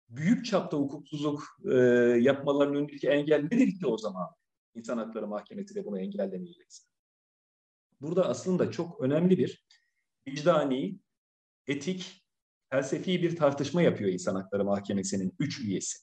büyük 0.08 0.46
çapta 0.46 0.76
hukuksuzluk 0.76 1.42
e, 1.72 1.74
yapmalarının 2.20 2.76
önündeki 2.76 3.08
engel 3.08 3.42
nedir 3.42 3.78
ki 3.78 3.86
o 3.86 3.98
zaman? 3.98 4.28
İnsan 4.74 4.98
Hakları 4.98 5.26
Mahkemesi 5.26 5.74
de 5.74 5.84
bunu 5.84 6.00
engellemeyeceksin. 6.00 6.86
Burada 8.00 8.28
aslında 8.28 8.70
çok 8.70 9.00
önemli 9.00 9.38
bir 9.38 9.64
vicdani, 10.28 10.98
etik 11.66 12.24
felsefi 12.70 13.22
bir 13.22 13.36
tartışma 13.36 13.82
yapıyor 13.82 14.10
İnsan 14.10 14.34
Hakları 14.34 14.64
Mahkemesi'nin 14.64 15.32
üç 15.38 15.60
üyesi. 15.60 15.98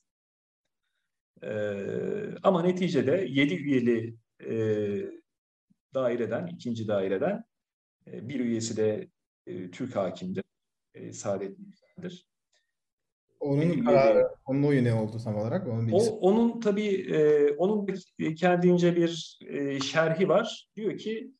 Ee, 1.44 2.36
ama 2.44 2.62
neticede 2.62 3.26
yedi 3.30 3.54
üyeli 3.54 4.16
e, 4.46 4.56
daireden, 5.94 6.48
ikinci 6.48 6.88
daireden 6.88 7.44
e, 8.08 8.30
bir 8.30 8.40
üyesi 8.40 8.78
de 8.78 9.10
e, 9.48 9.72
Türk 9.72 9.96
hakimdir. 9.96 10.44
E, 10.94 11.14
Saadet 11.14 11.60
Yüksel'dir. 11.60 12.31
Onun 13.42 13.84
kararı, 13.84 14.28
onun 14.46 14.64
oyu 14.64 14.84
ne 14.84 14.94
oldu 14.94 15.18
tam 15.24 15.36
olarak? 15.36 15.68
Onun, 15.68 15.92
o, 15.92 15.98
onun 16.00 16.60
tabii, 16.60 17.14
e, 17.14 17.52
onun 17.52 17.88
kendince 18.38 18.96
bir 18.96 19.40
e, 19.48 19.80
şerhi 19.80 20.30
var. 20.30 20.68
Diyor 20.76 20.98
ki, 20.98 21.32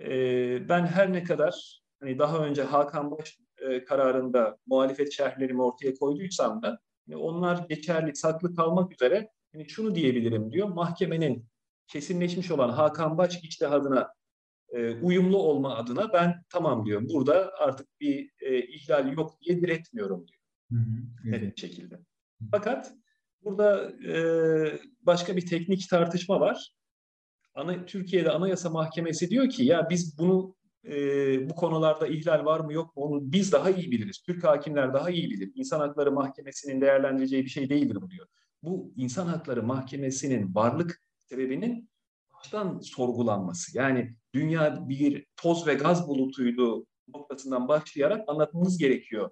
e, 0.00 0.68
ben 0.68 0.86
her 0.86 1.12
ne 1.12 1.22
kadar 1.24 1.82
hani 2.00 2.18
daha 2.18 2.38
önce 2.38 2.62
Hakan 2.62 3.10
Baş 3.10 3.38
e, 3.60 3.84
kararında 3.84 4.56
muhalefet 4.66 5.12
şerhlerimi 5.12 5.62
ortaya 5.62 5.94
koyduysam 5.94 6.62
da 6.62 6.78
yani 7.08 7.22
onlar 7.22 7.66
geçerli, 7.68 8.16
saklı 8.16 8.54
kalmak 8.54 8.92
üzere 8.92 9.30
yani 9.54 9.68
şunu 9.68 9.94
diyebilirim 9.94 10.52
diyor. 10.52 10.68
Mahkemenin 10.68 11.46
kesinleşmiş 11.86 12.50
olan 12.50 12.68
Hakan 12.68 13.18
Baş 13.18 13.36
içtihadına 13.36 14.12
e, 14.72 14.94
uyumlu 14.94 15.38
olma 15.38 15.76
adına 15.76 16.12
ben 16.12 16.42
tamam 16.48 16.86
diyorum. 16.86 17.08
Burada 17.14 17.52
artık 17.58 18.00
bir 18.00 18.30
e, 18.40 18.66
ihlal 18.66 19.12
yok 19.12 19.40
diye 19.40 19.60
diretmiyorum 19.60 20.26
diyor. 20.28 20.39
Hı 20.70 20.76
hı, 20.76 21.28
evet. 21.28 21.42
Net 21.42 21.58
şekilde. 21.58 21.98
Fakat 22.50 22.92
burada 23.44 23.90
e, 23.90 24.14
başka 25.02 25.36
bir 25.36 25.46
teknik 25.46 25.88
tartışma 25.90 26.40
var. 26.40 26.74
Ana, 27.54 27.86
Türkiye'de 27.86 28.30
Anayasa 28.30 28.70
Mahkemesi 28.70 29.30
diyor 29.30 29.48
ki 29.48 29.64
ya 29.64 29.90
biz 29.90 30.18
bunu 30.18 30.56
e, 30.84 30.94
bu 31.50 31.54
konularda 31.54 32.06
ihlal 32.06 32.44
var 32.44 32.60
mı 32.60 32.72
yok 32.72 32.96
mu 32.96 33.02
onu 33.02 33.32
biz 33.32 33.52
daha 33.52 33.70
iyi 33.70 33.90
biliriz. 33.90 34.22
Türk 34.26 34.44
hakimler 34.44 34.94
daha 34.94 35.10
iyi 35.10 35.30
bilir. 35.30 35.52
İnsan 35.54 35.80
Hakları 35.80 36.12
Mahkemesi'nin 36.12 36.80
değerlendireceği 36.80 37.44
bir 37.44 37.50
şey 37.50 37.70
değildir 37.70 37.98
bu 38.00 38.10
diyor. 38.10 38.26
Bu 38.62 38.92
İnsan 38.96 39.26
Hakları 39.26 39.62
Mahkemesi'nin 39.62 40.54
varlık 40.54 41.02
sebebinin 41.18 41.90
baştan 42.34 42.80
sorgulanması. 42.80 43.78
Yani 43.78 44.16
dünya 44.34 44.88
bir 44.88 45.26
toz 45.36 45.66
ve 45.66 45.74
gaz 45.74 46.08
bulutuydu 46.08 46.86
noktasından 47.08 47.68
başlayarak 47.68 48.28
anlatmamız 48.28 48.78
gerekiyor 48.78 49.30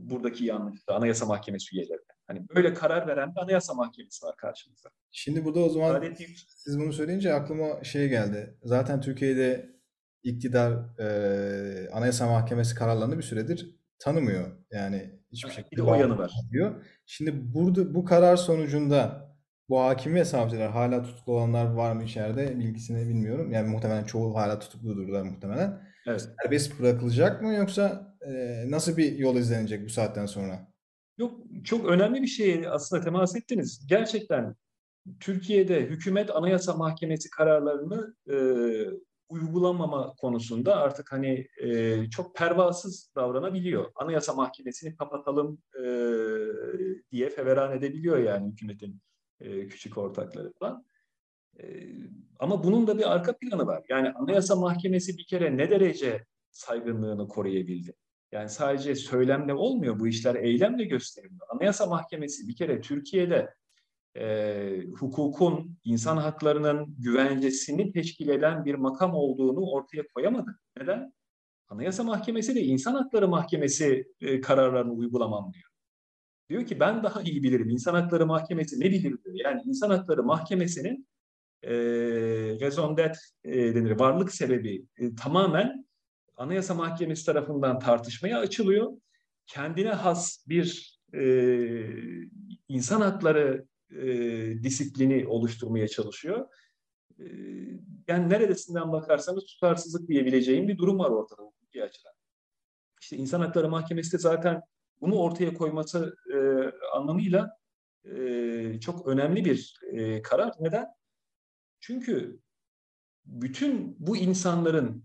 buradaki 0.00 0.44
yanlışlığı 0.44 0.94
Anayasa 0.94 1.26
Mahkemesi 1.26 1.76
üyelerine. 1.76 2.12
Hani 2.26 2.46
böyle 2.54 2.74
karar 2.74 3.06
veren 3.06 3.34
bir 3.34 3.40
Anayasa 3.40 3.74
Mahkemesi 3.74 4.26
var 4.26 4.36
karşımızda. 4.36 4.88
Şimdi 5.12 5.44
burada 5.44 5.60
o 5.60 5.68
zaman 5.68 5.94
Adeti... 5.94 6.26
siz 6.48 6.78
bunu 6.78 6.92
söyleyince 6.92 7.34
aklıma 7.34 7.84
şey 7.84 8.08
geldi. 8.08 8.58
Zaten 8.62 9.00
Türkiye'de 9.00 9.78
iktidar 10.22 10.98
e, 10.98 11.90
Anayasa 11.90 12.26
Mahkemesi 12.26 12.74
kararlarını 12.74 13.18
bir 13.18 13.22
süredir 13.22 13.76
tanımıyor. 13.98 14.56
Yani 14.70 15.20
hiçbir 15.32 15.50
şekilde 15.50 15.82
bir 15.82 15.86
o 15.86 15.94
yanı 15.94 16.18
var. 16.18 16.32
Diyor. 16.50 16.84
Şimdi 17.06 17.54
burada 17.54 17.94
bu 17.94 18.04
karar 18.04 18.36
sonucunda 18.36 19.28
bu 19.68 19.80
hakim 19.80 20.14
ve 20.14 20.24
savcılar 20.24 20.70
hala 20.70 21.02
tutuklu 21.02 21.32
olanlar 21.32 21.66
var 21.66 21.92
mı 21.92 22.04
içeride 22.04 22.58
bilgisini 22.58 23.08
bilmiyorum. 23.08 23.52
Yani 23.52 23.68
muhtemelen 23.68 24.04
çoğu 24.04 24.36
hala 24.36 24.58
tutukludurlar 24.58 25.22
muhtemelen. 25.22 25.80
Evet. 26.06 26.28
Serbest 26.42 26.80
bırakılacak 26.80 27.42
mı 27.42 27.54
yoksa 27.54 28.07
e, 28.26 28.64
nasıl 28.70 28.96
bir 28.96 29.18
yol 29.18 29.36
izlenecek 29.36 29.84
bu 29.84 29.90
saatten 29.90 30.26
sonra? 30.26 30.68
Yok 31.18 31.40
çok 31.64 31.86
önemli 31.86 32.22
bir 32.22 32.26
şeye 32.26 32.68
aslında 32.70 33.04
temas 33.04 33.36
ettiniz. 33.36 33.86
Gerçekten 33.88 34.54
Türkiye'de 35.20 35.80
hükümet 35.80 36.36
anayasa 36.36 36.74
mahkemesi 36.74 37.30
kararlarını 37.30 38.14
e, 38.30 38.36
uygulamama 39.28 40.14
konusunda 40.14 40.76
artık 40.76 41.12
hani 41.12 41.48
e, 41.62 42.10
çok 42.10 42.36
pervasız 42.36 43.12
davranabiliyor. 43.16 43.92
Anayasa 43.94 44.32
mahkemesini 44.32 44.96
kapatalım 44.96 45.62
e, 45.74 45.84
diye 47.12 47.30
feveran 47.30 47.72
edebiliyor 47.72 48.18
yani 48.18 48.52
hükümetin 48.52 49.00
e, 49.40 49.68
küçük 49.68 49.98
ortakları 49.98 50.52
falan. 50.58 50.84
E, 51.60 51.64
ama 52.38 52.64
bunun 52.64 52.86
da 52.86 52.98
bir 52.98 53.12
arka 53.12 53.36
planı 53.36 53.66
var. 53.66 53.84
Yani 53.88 54.10
anayasa 54.10 54.56
mahkemesi 54.56 55.18
bir 55.18 55.26
kere 55.26 55.56
ne 55.56 55.70
derece 55.70 56.24
saygınlığını 56.50 57.28
koruyabildi? 57.28 57.94
Yani 58.32 58.48
sadece 58.48 58.94
söylemle 58.94 59.54
olmuyor 59.54 60.00
bu 60.00 60.08
işler 60.08 60.34
eylemle 60.34 60.84
gösteriliyor. 60.84 61.46
Anayasa 61.48 61.86
Mahkemesi 61.86 62.48
bir 62.48 62.56
kere 62.56 62.80
Türkiye'de 62.80 63.54
e, 64.16 64.82
hukukun, 64.98 65.78
insan 65.84 66.16
haklarının 66.16 66.94
güvencesini 66.98 67.92
teşkil 67.92 68.28
eden 68.28 68.64
bir 68.64 68.74
makam 68.74 69.14
olduğunu 69.14 69.70
ortaya 69.70 70.08
koyamadı. 70.14 70.58
Neden? 70.80 71.12
Anayasa 71.68 72.04
Mahkemesi 72.04 72.54
de 72.54 72.60
İnsan 72.60 72.94
Hakları 72.94 73.28
Mahkemesi 73.28 74.08
e, 74.20 74.40
kararlarını 74.40 74.92
uygulamam 74.92 75.52
diyor. 75.52 75.68
Diyor 76.50 76.66
ki 76.66 76.80
ben 76.80 77.02
daha 77.02 77.22
iyi 77.22 77.42
bilirim. 77.42 77.70
İnsan 77.70 77.94
Hakları 77.94 78.26
Mahkemesi 78.26 78.80
ne 78.80 78.84
bilir 78.84 79.02
diyor. 79.24 79.34
Yani 79.34 79.62
İnsan 79.64 79.90
Hakları 79.90 80.22
Mahkemesi'nin 80.22 81.08
e, 81.62 81.72
raison 82.60 82.96
d'être 82.96 83.18
e, 83.44 83.74
denir, 83.74 83.90
varlık 83.90 84.32
sebebi 84.32 84.86
e, 84.96 85.14
tamamen 85.14 85.87
Anayasa 86.38 86.74
Mahkemesi 86.74 87.26
tarafından 87.26 87.78
tartışmaya 87.78 88.38
açılıyor. 88.38 88.92
Kendine 89.46 89.90
has 89.90 90.48
bir 90.48 90.98
e, 91.14 91.22
insan 92.68 93.00
hakları 93.00 93.66
e, 93.90 94.06
disiplini 94.62 95.26
oluşturmaya 95.26 95.88
çalışıyor. 95.88 96.48
E, 97.18 97.24
yani 98.08 98.30
neredesinden 98.30 98.92
bakarsanız 98.92 99.44
tutarsızlık 99.44 100.08
diyebileceğim 100.08 100.68
bir 100.68 100.78
durum 100.78 100.98
var 100.98 101.10
ortada 101.10 101.42
hukuki 101.42 101.84
açıdan. 101.84 102.12
İşte 103.00 103.16
İnsan 103.16 103.40
Hakları 103.40 103.68
Mahkemesi 103.68 104.12
de 104.12 104.18
zaten 104.18 104.62
bunu 105.00 105.14
ortaya 105.14 105.54
koyması 105.54 106.16
e, 106.34 106.38
anlamıyla 106.96 107.58
e, 108.04 108.80
çok 108.80 109.06
önemli 109.06 109.44
bir 109.44 109.80
e, 109.92 110.22
karar. 110.22 110.52
Neden? 110.60 110.86
Çünkü 111.80 112.40
bütün 113.24 113.96
bu 113.98 114.16
insanların 114.16 115.04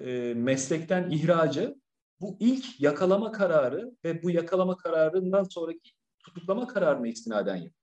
e, 0.00 0.34
meslekten 0.34 1.10
ihracı 1.10 1.80
bu 2.20 2.36
ilk 2.40 2.80
yakalama 2.80 3.32
kararı 3.32 3.92
ve 4.04 4.22
bu 4.22 4.30
yakalama 4.30 4.76
kararından 4.76 5.44
sonraki 5.44 5.90
tutuklama 6.18 6.66
kararına 6.66 7.08
istinaden 7.08 7.56
yapıyor. 7.56 7.74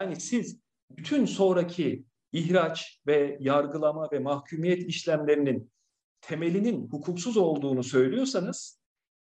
Yani 0.00 0.20
siz 0.20 0.60
bütün 0.90 1.24
sonraki 1.24 2.04
ihraç 2.32 3.00
ve 3.06 3.36
yargılama 3.40 4.08
ve 4.12 4.18
mahkumiyet 4.18 4.88
işlemlerinin 4.88 5.72
temelinin 6.20 6.88
hukuksuz 6.88 7.36
olduğunu 7.36 7.84
söylüyorsanız 7.84 8.82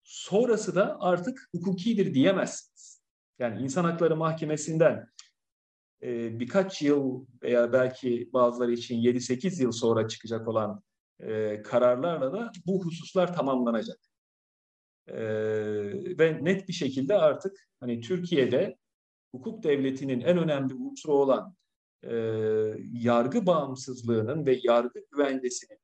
sonrası 0.04 0.74
da 0.74 0.96
artık 1.00 1.48
hukukidir 1.54 2.14
diyemezsiniz. 2.14 3.02
Yani 3.38 3.62
İnsan 3.62 3.84
Hakları 3.84 4.16
Mahkemesi'nden 4.16 5.06
e, 6.02 6.40
birkaç 6.40 6.82
yıl 6.82 7.26
veya 7.42 7.72
belki 7.72 8.30
bazıları 8.32 8.72
için 8.72 8.98
7-8 8.98 9.62
yıl 9.62 9.72
sonra 9.72 10.08
çıkacak 10.08 10.48
olan 10.48 10.82
e, 11.22 11.62
kararlarla 11.62 12.32
da 12.32 12.52
bu 12.66 12.84
hususlar 12.84 13.34
tamamlanacak. 13.34 13.98
E, 15.06 15.16
ve 16.18 16.44
net 16.44 16.68
bir 16.68 16.72
şekilde 16.72 17.14
artık 17.14 17.68
hani 17.80 18.00
Türkiye'de 18.00 18.78
hukuk 19.30 19.62
devletinin 19.62 20.20
en 20.20 20.38
önemli 20.38 20.74
unsuru 20.74 21.12
olan 21.14 21.56
e, 22.02 22.14
yargı 22.92 23.46
bağımsızlığının 23.46 24.46
ve 24.46 24.60
yargı 24.62 25.00
güvencesinin 25.10 25.78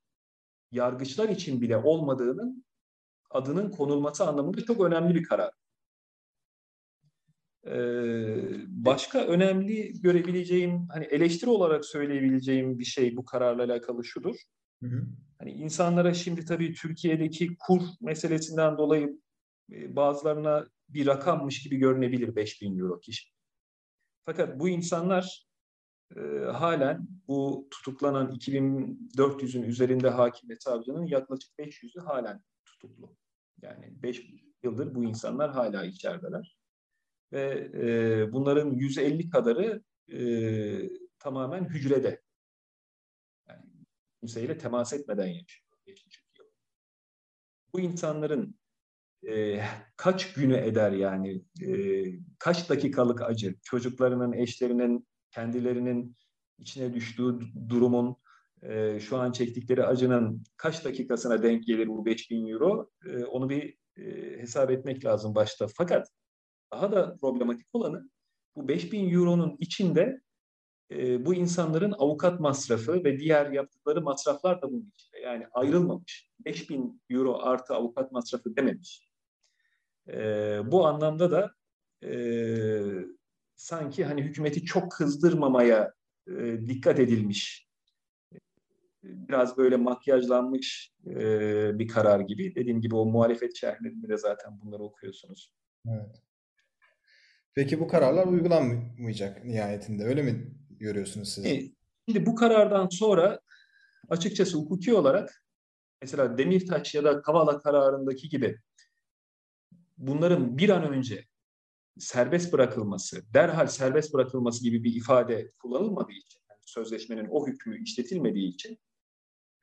yargıçlar 0.71 1.29
için 1.29 1.61
bile 1.61 1.77
olmadığının 1.77 2.65
adının 3.29 3.71
konulması 3.71 4.27
anlamında 4.27 4.65
çok 4.65 4.81
önemli 4.81 5.15
bir 5.15 5.23
karar. 5.23 5.51
Ee, 7.67 8.35
başka 8.67 9.19
önemli 9.19 10.01
görebileceğim, 10.01 10.87
hani 10.91 11.05
eleştiri 11.05 11.49
olarak 11.49 11.85
söyleyebileceğim 11.85 12.79
bir 12.79 12.85
şey 12.85 13.17
bu 13.17 13.25
kararla 13.25 13.63
alakalı 13.63 14.05
şudur. 14.05 14.35
Hı 14.83 14.89
hı. 14.89 15.07
Hani 15.39 15.51
insanlara 15.51 16.13
şimdi 16.13 16.45
tabii 16.45 16.73
Türkiye'deki 16.73 17.57
kur 17.59 17.81
meselesinden 18.01 18.77
dolayı 18.77 19.19
e, 19.71 19.95
bazılarına 19.95 20.65
bir 20.89 21.07
rakammış 21.07 21.63
gibi 21.63 21.77
görünebilir 21.77 22.35
5000 22.35 22.79
euro 22.79 22.99
kişi. 22.99 23.29
Fakat 24.25 24.59
bu 24.59 24.69
insanlar 24.69 25.47
e, 26.15 26.19
halen 26.39 27.07
bu 27.27 27.67
tutuklanan 27.71 28.31
2400'ün 28.31 29.63
üzerinde 29.63 30.09
hakim 30.09 30.49
ve 30.49 30.55
savcının 30.55 31.05
yaklaşık 31.05 31.59
500'ü 31.59 31.99
halen 31.99 32.43
tutuklu. 32.65 33.15
Yani 33.61 34.03
5 34.03 34.21
yıldır 34.63 34.95
bu 34.95 35.03
insanlar 35.03 35.51
hala 35.51 35.85
içerideler. 35.85 36.57
Ve 37.31 37.71
e, 37.73 38.33
bunların 38.33 38.71
150 38.71 39.29
kadarı 39.29 39.83
e, 40.11 40.19
tamamen 41.19 41.65
hücrede 41.65 42.21
kimseyle 44.19 44.57
temas 44.57 44.93
etmeden 44.93 45.27
yaşıyor. 45.27 45.69
Bu 47.73 47.79
insanların 47.79 48.59
e, 49.27 49.61
kaç 49.95 50.33
günü 50.33 50.57
eder 50.57 50.91
yani 50.91 51.43
e, 51.61 52.03
kaç 52.39 52.69
dakikalık 52.69 53.21
acı 53.21 53.55
çocuklarının, 53.63 54.33
eşlerinin, 54.33 55.07
kendilerinin 55.31 56.17
içine 56.57 56.93
düştüğü 56.93 57.39
durumun 57.69 58.15
e, 58.61 58.99
şu 58.99 59.17
an 59.17 59.31
çektikleri 59.31 59.85
acının 59.85 60.43
kaç 60.57 60.85
dakikasına 60.85 61.43
denk 61.43 61.65
gelir 61.65 61.87
bu 61.87 62.05
5000 62.05 62.47
euro 62.47 62.89
e, 63.05 63.25
onu 63.25 63.49
bir 63.49 63.77
e, 63.97 64.37
hesap 64.41 64.71
etmek 64.71 65.05
lazım 65.05 65.35
başta. 65.35 65.67
Fakat 65.77 66.07
daha 66.73 66.91
da 66.91 67.15
problematik 67.21 67.67
olanı 67.73 68.09
bu 68.55 68.67
5000 68.67 69.13
euronun 69.13 69.55
içinde 69.59 70.21
e, 70.91 71.25
bu 71.25 71.33
insanların 71.33 71.91
avukat 71.91 72.39
masrafı 72.39 73.03
ve 73.03 73.19
diğer 73.19 73.51
yaptıkları 73.51 74.01
masraflar 74.01 74.61
da 74.61 74.71
bunun 74.71 74.91
içinde. 74.95 75.19
Yani 75.19 75.47
ayrılmamış. 75.51 76.29
5000 76.45 77.01
euro 77.09 77.39
artı 77.41 77.73
avukat 77.73 78.11
masrafı 78.11 78.55
dememiş. 78.55 79.09
E, 80.07 80.21
bu 80.71 80.87
anlamda 80.87 81.31
da 81.31 81.51
e, 82.03 82.13
sanki 83.55 84.05
hani 84.05 84.23
hükümeti 84.23 84.65
çok 84.65 84.91
kızdırmamaya 84.91 85.93
e, 86.27 86.59
dikkat 86.67 86.99
edilmiş. 86.99 87.69
Biraz 89.03 89.57
böyle 89.57 89.75
makyajlanmış 89.75 90.93
e, 91.07 91.79
bir 91.79 91.87
karar 91.87 92.19
gibi. 92.19 92.55
Dediğim 92.55 92.81
gibi 92.81 92.95
o 92.95 93.05
muhalefet 93.05 93.55
şerhlerinde 93.55 94.09
de 94.09 94.17
zaten 94.17 94.61
bunları 94.61 94.83
okuyorsunuz. 94.83 95.53
Evet. 95.87 96.23
Peki 97.55 97.79
bu 97.79 97.87
kararlar 97.87 98.27
uygulanmayacak 98.27 99.45
nihayetinde 99.45 100.03
öyle 100.03 100.21
mi 100.21 100.59
görüyorsunuz 100.79 101.29
siz? 101.29 101.45
E, 101.45 101.71
şimdi 102.07 102.25
bu 102.25 102.35
karardan 102.35 102.87
sonra 102.89 103.39
açıkçası 104.09 104.57
hukuki 104.57 104.93
olarak 104.93 105.43
mesela 106.01 106.37
Demirtaş 106.37 106.95
ya 106.95 107.03
da 107.03 107.21
Kavala 107.21 107.59
kararındaki 107.59 108.29
gibi 108.29 108.59
bunların 109.97 110.57
bir 110.57 110.69
an 110.69 110.93
önce 110.93 111.25
serbest 111.97 112.53
bırakılması, 112.53 113.33
derhal 113.33 113.67
serbest 113.67 114.13
bırakılması 114.13 114.63
gibi 114.63 114.83
bir 114.83 114.95
ifade 114.95 115.51
kullanılmadığı 115.59 116.11
için, 116.11 116.41
yani 116.49 116.59
sözleşmenin 116.65 117.27
o 117.29 117.47
hükmü 117.47 117.83
işletilmediği 117.83 118.53
için 118.53 118.79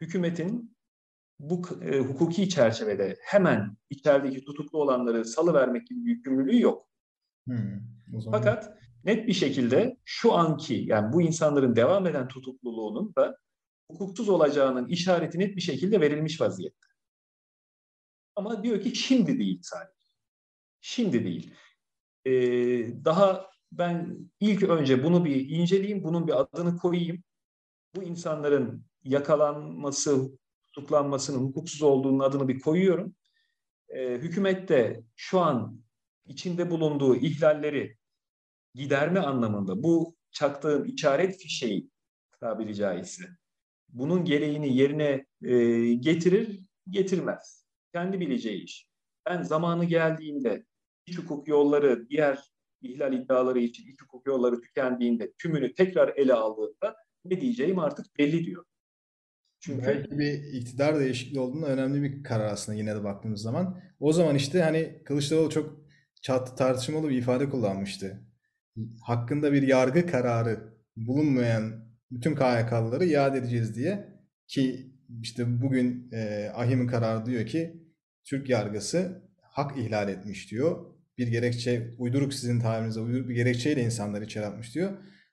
hükümetin 0.00 0.76
bu 1.38 1.62
e, 1.82 1.98
hukuki 1.98 2.48
çerçevede 2.48 3.16
hemen 3.20 3.76
içerideki 3.90 4.44
tutuklu 4.44 4.82
olanları 4.82 5.24
salıvermek 5.24 5.86
gibi 5.86 6.04
bir 6.04 6.10
yükümlülüğü 6.10 6.60
yok. 6.60 6.88
Hmm, 7.46 7.80
zaman... 8.20 8.38
Fakat 8.38 8.78
net 9.06 9.28
bir 9.28 9.32
şekilde 9.32 9.96
şu 10.04 10.32
anki 10.32 10.74
yani 10.74 11.12
bu 11.12 11.22
insanların 11.22 11.76
devam 11.76 12.06
eden 12.06 12.28
tutukluluğunun 12.28 13.14
da 13.14 13.38
hukuksuz 13.90 14.28
olacağının 14.28 14.88
işareti 14.88 15.38
net 15.38 15.56
bir 15.56 15.60
şekilde 15.60 16.00
verilmiş 16.00 16.40
vaziyette. 16.40 16.86
Ama 18.36 18.62
diyor 18.64 18.80
ki 18.80 18.96
şimdi 18.96 19.38
değil 19.38 19.60
sadece. 19.62 19.96
Şimdi 20.80 21.24
değil. 21.24 21.54
Ee, 22.24 22.32
daha 23.04 23.50
ben 23.72 24.18
ilk 24.40 24.62
önce 24.62 25.04
bunu 25.04 25.24
bir 25.24 25.48
inceleyeyim, 25.48 26.04
bunun 26.04 26.26
bir 26.26 26.40
adını 26.40 26.76
koyayım. 26.78 27.24
Bu 27.96 28.02
insanların 28.02 28.84
yakalanması, 29.04 30.38
tutuklanmasının 30.66 31.38
hukuksuz 31.38 31.82
olduğunun 31.82 32.18
adını 32.18 32.48
bir 32.48 32.60
koyuyorum. 32.60 33.14
Ee, 33.88 34.10
hükümet 34.10 34.70
şu 35.16 35.40
an 35.40 35.80
içinde 36.26 36.70
bulunduğu 36.70 37.16
ihlalleri 37.16 37.96
giderme 38.76 39.20
anlamında 39.20 39.82
bu 39.82 40.16
çaktığım 40.30 40.84
işaret 40.84 41.38
fişeği 41.38 41.90
tabiri 42.40 42.74
caizse 42.74 43.24
bunun 43.88 44.24
gereğini 44.24 44.76
yerine 44.76 45.26
e, 45.42 45.94
getirir, 45.94 46.60
getirmez. 46.90 47.66
Kendi 47.92 48.20
bileceği 48.20 48.64
iş. 48.64 48.88
Ben 49.26 49.42
zamanı 49.42 49.84
geldiğinde 49.84 50.64
iç 51.06 51.18
hukuk 51.18 51.48
yolları 51.48 52.08
diğer 52.08 52.38
ihlal 52.82 53.12
iddiaları 53.12 53.58
için 53.58 53.92
iç 53.92 54.02
hukuk 54.02 54.26
yolları 54.26 54.60
tükendiğinde 54.60 55.32
tümünü 55.32 55.74
tekrar 55.74 56.08
ele 56.16 56.34
aldığında 56.34 56.96
ne 57.24 57.40
diyeceğim 57.40 57.78
artık 57.78 58.18
belli 58.18 58.44
diyor. 58.44 58.64
Çünkü 59.60 59.86
belki 59.86 60.18
bir 60.18 60.52
iktidar 60.52 61.00
değişikliği 61.00 61.40
olduğunda 61.40 61.66
önemli 61.66 62.02
bir 62.02 62.22
karar 62.22 62.52
aslında 62.52 62.78
yine 62.78 62.94
de 62.94 63.04
baktığımız 63.04 63.42
zaman. 63.42 63.80
O 64.00 64.12
zaman 64.12 64.36
işte 64.36 64.62
hani 64.62 65.02
Kılıçdaroğlu 65.04 65.50
çok 65.50 65.80
çat 66.22 66.58
tartışmalı 66.58 67.08
bir 67.08 67.16
ifade 67.16 67.50
kullanmıştı. 67.50 68.26
Hakkında 69.00 69.52
bir 69.52 69.62
yargı 69.62 70.06
kararı 70.06 70.76
bulunmayan 70.96 71.86
bütün 72.10 72.34
KHK'lıları 72.34 73.04
iade 73.04 73.38
edeceğiz 73.38 73.76
diye 73.76 74.08
ki 74.46 74.92
işte 75.22 75.62
bugün 75.62 76.08
e, 76.12 76.50
AHİM'in 76.54 76.86
kararı 76.86 77.26
diyor 77.26 77.46
ki 77.46 77.82
Türk 78.24 78.48
yargısı 78.48 79.22
hak 79.40 79.78
ihlal 79.78 80.08
etmiş 80.08 80.50
diyor. 80.50 80.86
Bir 81.18 81.28
gerekçe, 81.28 81.90
uyduruk 81.98 82.34
sizin 82.34 82.60
tabirinizde 82.60 83.00
uyduruk 83.00 83.28
bir 83.28 83.34
gerekçeyle 83.34 83.82
insanları 83.82 84.24
içeri 84.24 84.46
atmış 84.46 84.74
diyor. 84.74 84.92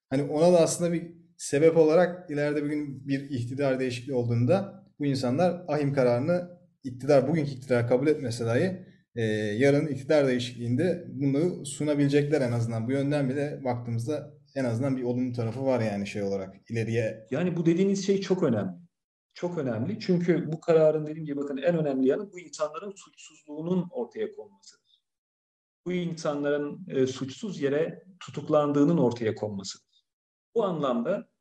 Hani 0.10 0.24
ona 0.24 0.54
da 0.54 0.62
aslında 0.62 0.94
bir 0.94 1.12
sebep 1.38 1.78
olarak 1.78 2.30
ileride 2.30 2.64
bugün 2.64 3.08
bir 3.08 3.30
iktidar 3.30 3.80
değişikliği 3.80 4.14
olduğunda 4.14 4.84
bu 5.00 5.06
insanlar 5.06 5.62
ahim 5.68 5.94
kararını 5.94 6.50
iktidar, 6.84 7.28
bugünkü 7.28 7.52
iktidar 7.52 7.88
kabul 7.88 8.08
etmese 8.08 8.46
dahi 8.46 8.86
e, 9.16 9.24
yarın 9.58 9.88
iktidar 9.88 10.28
değişikliğinde 10.28 11.08
bunu 11.08 11.66
sunabilecekler 11.66 12.42
en 12.42 12.52
azından. 12.52 12.88
Bu 12.88 12.92
yönden 12.92 13.30
bile 13.30 13.64
baktığımızda 13.64 14.34
en 14.56 14.66
azından 14.66 14.98
bir 14.98 15.04
olumlu 15.04 15.34
tarafı 15.34 15.66
var 15.66 15.82
yani 15.82 16.08
şey 16.08 16.24
olarak 16.24 16.72
ileriye. 16.72 17.28
Yani 17.32 17.58
bu 17.58 17.66
dediğiniz 17.66 18.06
şey 18.06 18.22
çok 18.22 18.44
önemli. 18.44 18.84
Çok 19.34 19.58
önemli. 19.58 20.00
Çünkü 20.00 20.52
bu 20.52 20.60
kararın 20.60 21.06
dediğim 21.06 21.26
gibi 21.26 21.38
bakın 21.38 21.58
en 21.58 21.78
önemli 21.78 22.08
yanı 22.08 22.32
bu 22.32 22.40
insanların 22.40 22.94
suçsuzluğunun 22.96 23.88
ortaya 23.92 24.32
konmasıdır. 24.32 25.02
Bu 25.86 25.94
insanların 25.94 26.86
e, 26.90 27.08
suçsuz 27.08 27.62
yere 27.62 28.04
tutuklandığının 28.20 28.98
ortaya 28.98 29.36
konmasıdır. 29.36 30.06
Bu 30.56 30.64
anlamda 30.66 31.33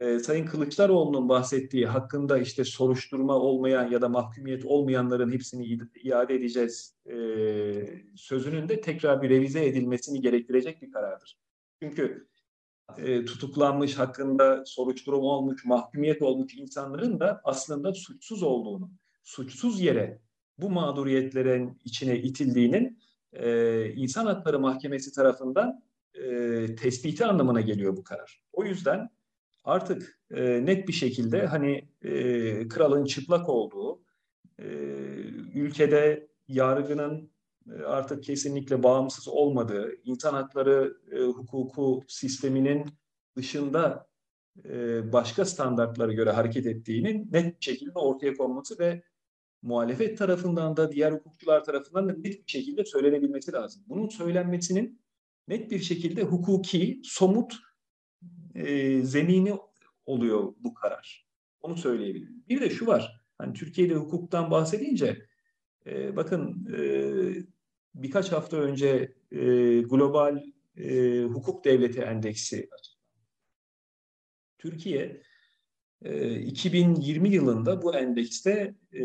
e, 0.00 0.18
Sayın 0.18 0.46
Kılıçdaroğlu'nun 0.46 1.28
bahsettiği 1.28 1.86
hakkında 1.86 2.38
işte 2.38 2.64
soruşturma 2.64 3.34
olmayan 3.34 3.90
ya 3.90 4.00
da 4.00 4.08
mahkumiyet 4.08 4.64
olmayanların 4.64 5.32
hepsini 5.32 5.78
iade 6.02 6.34
edeceğiz 6.34 6.94
e, 7.06 7.14
sözünün 8.16 8.68
de 8.68 8.80
tekrar 8.80 9.22
bir 9.22 9.30
revize 9.30 9.66
edilmesini 9.66 10.20
gerektirecek 10.20 10.82
bir 10.82 10.92
karardır. 10.92 11.38
Çünkü 11.82 12.28
e, 12.98 13.24
tutuklanmış, 13.24 13.98
hakkında 13.98 14.62
soruşturma 14.66 15.18
olmuş, 15.18 15.64
mahkumiyet 15.64 16.22
olmuş 16.22 16.54
insanların 16.54 17.20
da 17.20 17.40
aslında 17.44 17.94
suçsuz 17.94 18.42
olduğunu, 18.42 18.90
suçsuz 19.22 19.80
yere 19.80 20.18
bu 20.58 20.70
mağduriyetlerin 20.70 21.78
içine 21.84 22.18
itildiğinin 22.18 22.98
e, 23.32 23.90
İnsan 23.94 24.26
Hakları 24.26 24.58
Mahkemesi 24.58 25.12
tarafından 25.12 25.82
e, 26.14 26.74
tespiti 26.74 27.24
anlamına 27.26 27.60
geliyor 27.60 27.96
bu 27.96 28.04
karar. 28.04 28.42
O 28.52 28.64
yüzden 28.64 29.10
artık 29.64 30.20
e, 30.30 30.66
net 30.66 30.88
bir 30.88 30.92
şekilde 30.92 31.46
hani 31.46 31.88
e, 32.02 32.68
kralın 32.68 33.04
çıplak 33.04 33.48
olduğu, 33.48 34.02
e, 34.58 34.64
ülkede 35.54 36.28
yargının 36.48 37.30
e, 37.70 37.82
artık 37.82 38.24
kesinlikle 38.24 38.82
bağımsız 38.82 39.28
olmadığı, 39.28 39.92
insan 40.04 40.34
hakları 40.34 40.96
e, 41.12 41.22
hukuku 41.22 42.00
sisteminin 42.08 42.86
dışında 43.36 44.06
e, 44.64 45.12
başka 45.12 45.44
standartlara 45.44 46.12
göre 46.12 46.30
hareket 46.30 46.66
ettiğinin 46.66 47.28
net 47.32 47.60
bir 47.60 47.64
şekilde 47.64 47.98
ortaya 47.98 48.34
konması 48.34 48.78
ve 48.78 49.02
muhalefet 49.62 50.18
tarafından 50.18 50.76
da 50.76 50.92
diğer 50.92 51.12
hukukçular 51.12 51.64
tarafından 51.64 52.08
da 52.08 52.12
net 52.12 52.24
bir 52.24 52.52
şekilde 52.52 52.84
söylenebilmesi 52.84 53.52
lazım. 53.52 53.82
Bunun 53.86 54.08
söylenmesinin 54.08 55.02
net 55.48 55.70
bir 55.70 55.78
şekilde 55.78 56.22
hukuki, 56.22 57.00
somut 57.04 57.54
zemini 59.02 59.54
oluyor 60.06 60.54
bu 60.60 60.74
karar. 60.74 61.26
Onu 61.60 61.76
söyleyebilirim. 61.76 62.44
Bir 62.48 62.60
de 62.60 62.70
şu 62.70 62.86
var. 62.86 63.20
Hani 63.38 63.52
Türkiye'de 63.52 63.94
hukuktan 63.94 64.50
bahsedince 64.50 65.26
e, 65.86 66.16
bakın 66.16 66.68
e, 66.76 66.82
birkaç 67.94 68.32
hafta 68.32 68.56
önce 68.56 69.14
e, 69.30 69.38
global 69.80 70.44
e, 70.76 71.22
hukuk 71.22 71.64
devleti 71.64 72.00
endeksi 72.00 72.68
Türkiye 74.58 75.22
e, 76.02 76.40
2020 76.40 77.28
yılında 77.28 77.82
bu 77.82 77.94
endekste 77.94 78.74
e, 78.92 79.04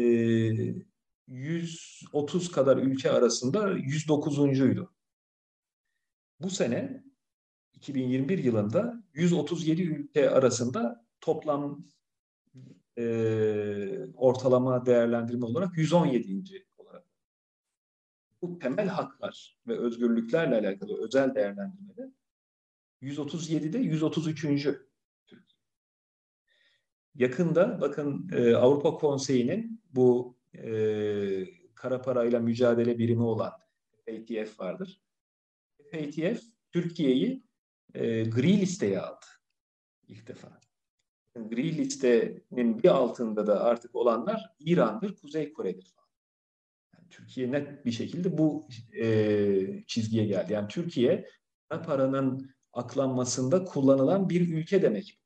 130 1.28 2.52
kadar 2.52 2.78
ülke 2.78 3.12
arasında 3.12 3.72
109.'uydu. 3.72 4.94
Bu 6.40 6.50
sene 6.50 7.04
2021 7.78 8.38
yılında 8.38 9.04
137 9.14 9.82
ülke 9.82 10.30
arasında 10.30 11.06
toplam 11.22 11.86
e, 12.98 13.04
ortalama 14.16 14.86
değerlendirme 14.86 15.46
olarak 15.46 15.78
117. 15.78 16.66
olarak. 16.78 17.06
Bu 18.42 18.60
temel 18.60 18.88
haklar 18.88 19.58
ve 19.68 19.78
özgürlüklerle 19.78 20.56
alakalı 20.56 21.06
özel 21.06 21.36
değerlendirmede 21.36 22.12
137'de 23.02 23.78
133. 23.78 24.42
Türkiye. 24.42 25.60
Yakında 27.16 27.82
bakın 27.82 28.30
e, 28.34 28.56
Avrupa 28.56 28.94
Konseyi'nin 28.94 29.82
bu 29.92 30.38
e, 30.54 31.48
kara 31.76 32.02
parayla 32.02 32.40
mücadele 32.40 32.98
birimi 32.98 33.24
olan 33.24 33.52
FATF 34.06 34.60
vardır. 34.60 35.02
FATF 35.92 36.44
Türkiye'yi 36.72 37.47
e, 37.94 38.24
gri 38.24 38.62
listeye 38.62 39.02
aldı 39.02 39.26
ilk 40.08 40.28
defa. 40.28 40.60
Gri 41.36 41.78
listenin 41.78 42.84
bir 42.84 42.90
altında 42.90 43.48
da 43.48 43.64
artık 43.64 43.96
olanlar 43.96 44.56
İran'dır, 44.60 45.16
Kuzey 45.16 45.54
Kore'dir 45.54 45.94
falan. 45.96 46.08
Yani 46.94 47.10
Türkiye 47.10 47.52
net 47.52 47.86
bir 47.86 47.92
şekilde 47.92 48.38
bu 48.38 48.68
e, 49.02 49.84
çizgiye 49.88 50.26
geldi. 50.26 50.54
Yani 50.54 50.68
Türkiye 50.68 51.28
paranın 51.70 52.56
aklanmasında 52.74 53.64
kullanılan 53.64 54.30
bir 54.30 54.54
ülke 54.54 54.82
demek. 54.82 55.20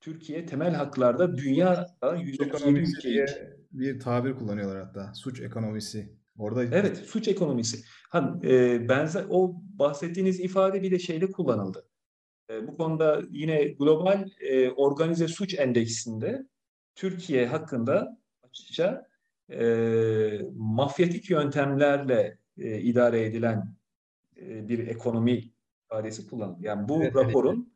Türkiye 0.00 0.46
temel 0.46 0.74
haklarda 0.74 1.36
dünyada 1.36 2.16
137 2.16 2.78
ülke 2.78 3.26
bir 3.72 4.00
tabir 4.00 4.34
kullanıyorlar 4.34 4.84
hatta. 4.84 5.14
Suç 5.14 5.40
ekonomisi. 5.40 6.16
Orada 6.38 6.64
Evet, 6.64 6.96
suç 6.96 7.28
ekonomisi. 7.28 7.84
Ha, 8.08 8.40
e, 8.44 8.88
benzer 8.88 9.24
o 9.30 9.54
bahsettiğiniz 9.78 10.40
ifade 10.40 10.82
bir 10.82 10.90
de 10.90 10.98
şeyde 10.98 11.30
kullanıldı. 11.30 11.88
E, 12.50 12.68
bu 12.68 12.76
konuda 12.76 13.22
yine 13.30 13.64
global 13.64 14.28
e, 14.40 14.70
organize 14.70 15.28
suç 15.28 15.58
endeksinde 15.58 16.46
Türkiye 16.94 17.46
hakkında 17.46 18.18
açıkça 18.42 19.06
e, 19.50 20.40
mafyatik 20.56 21.30
yöntemlerle 21.30 22.38
e, 22.58 22.80
idare 22.80 23.24
edilen 23.24 23.74
e, 24.36 24.68
bir 24.68 24.86
ekonomi 24.86 25.52
ifadesi 25.84 26.26
kullanıldı. 26.30 26.58
Yani 26.62 26.88
bu 26.88 27.02
evet, 27.02 27.16
raporun 27.16 27.72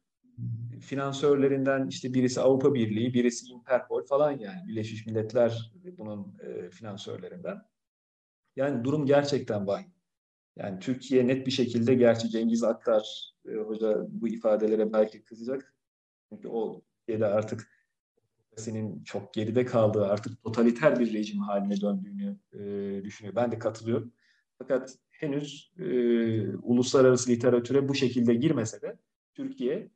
evet. 0.72 0.82
finansörlerinden 0.82 1.86
işte 1.86 2.14
birisi 2.14 2.40
Avrupa 2.40 2.74
Birliği, 2.74 3.14
birisi 3.14 3.46
Interpol 3.46 4.06
falan 4.06 4.30
yani 4.38 4.68
Birleşmiş 4.68 5.06
Milletler 5.06 5.72
bunun 5.98 6.36
e, 6.40 6.70
finansörlerinden. 6.70 7.62
Yani 8.58 8.84
durum 8.84 9.06
gerçekten 9.06 9.66
vahim. 9.66 9.92
Yani 10.56 10.78
Türkiye 10.78 11.26
net 11.26 11.46
bir 11.46 11.50
şekilde 11.50 11.94
gerçi 11.94 12.30
Cengiz 12.30 12.64
Aktar 12.64 13.32
e, 13.48 13.54
hoca 13.54 14.06
bu 14.08 14.28
ifadelere 14.28 14.92
belki 14.92 15.24
kızacak. 15.24 15.74
Çünkü 16.28 16.48
o 16.48 16.82
Türkiye'de 16.98 17.26
artık 17.26 17.68
senin 18.56 19.04
çok 19.04 19.34
geride 19.34 19.64
kaldığı 19.64 20.06
artık 20.06 20.42
totaliter 20.42 21.00
bir 21.00 21.12
rejim 21.12 21.40
haline 21.40 21.80
döndüğünü 21.80 22.36
e, 22.52 23.04
düşünüyor. 23.04 23.36
Ben 23.36 23.52
de 23.52 23.58
katılıyorum. 23.58 24.12
Fakat 24.58 24.98
henüz 25.10 25.72
e, 25.78 25.86
uluslararası 26.56 27.30
literatüre 27.30 27.88
bu 27.88 27.94
şekilde 27.94 28.34
girmese 28.34 28.82
de 28.82 28.98
Türkiye 29.34 29.90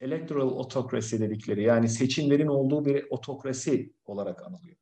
electoral 0.00 0.50
otokrasi 0.50 1.20
dedikleri 1.20 1.62
yani 1.62 1.88
seçimlerin 1.88 2.46
olduğu 2.46 2.84
bir 2.84 3.06
otokrasi 3.10 3.92
olarak 4.04 4.46
anılıyor 4.46 4.76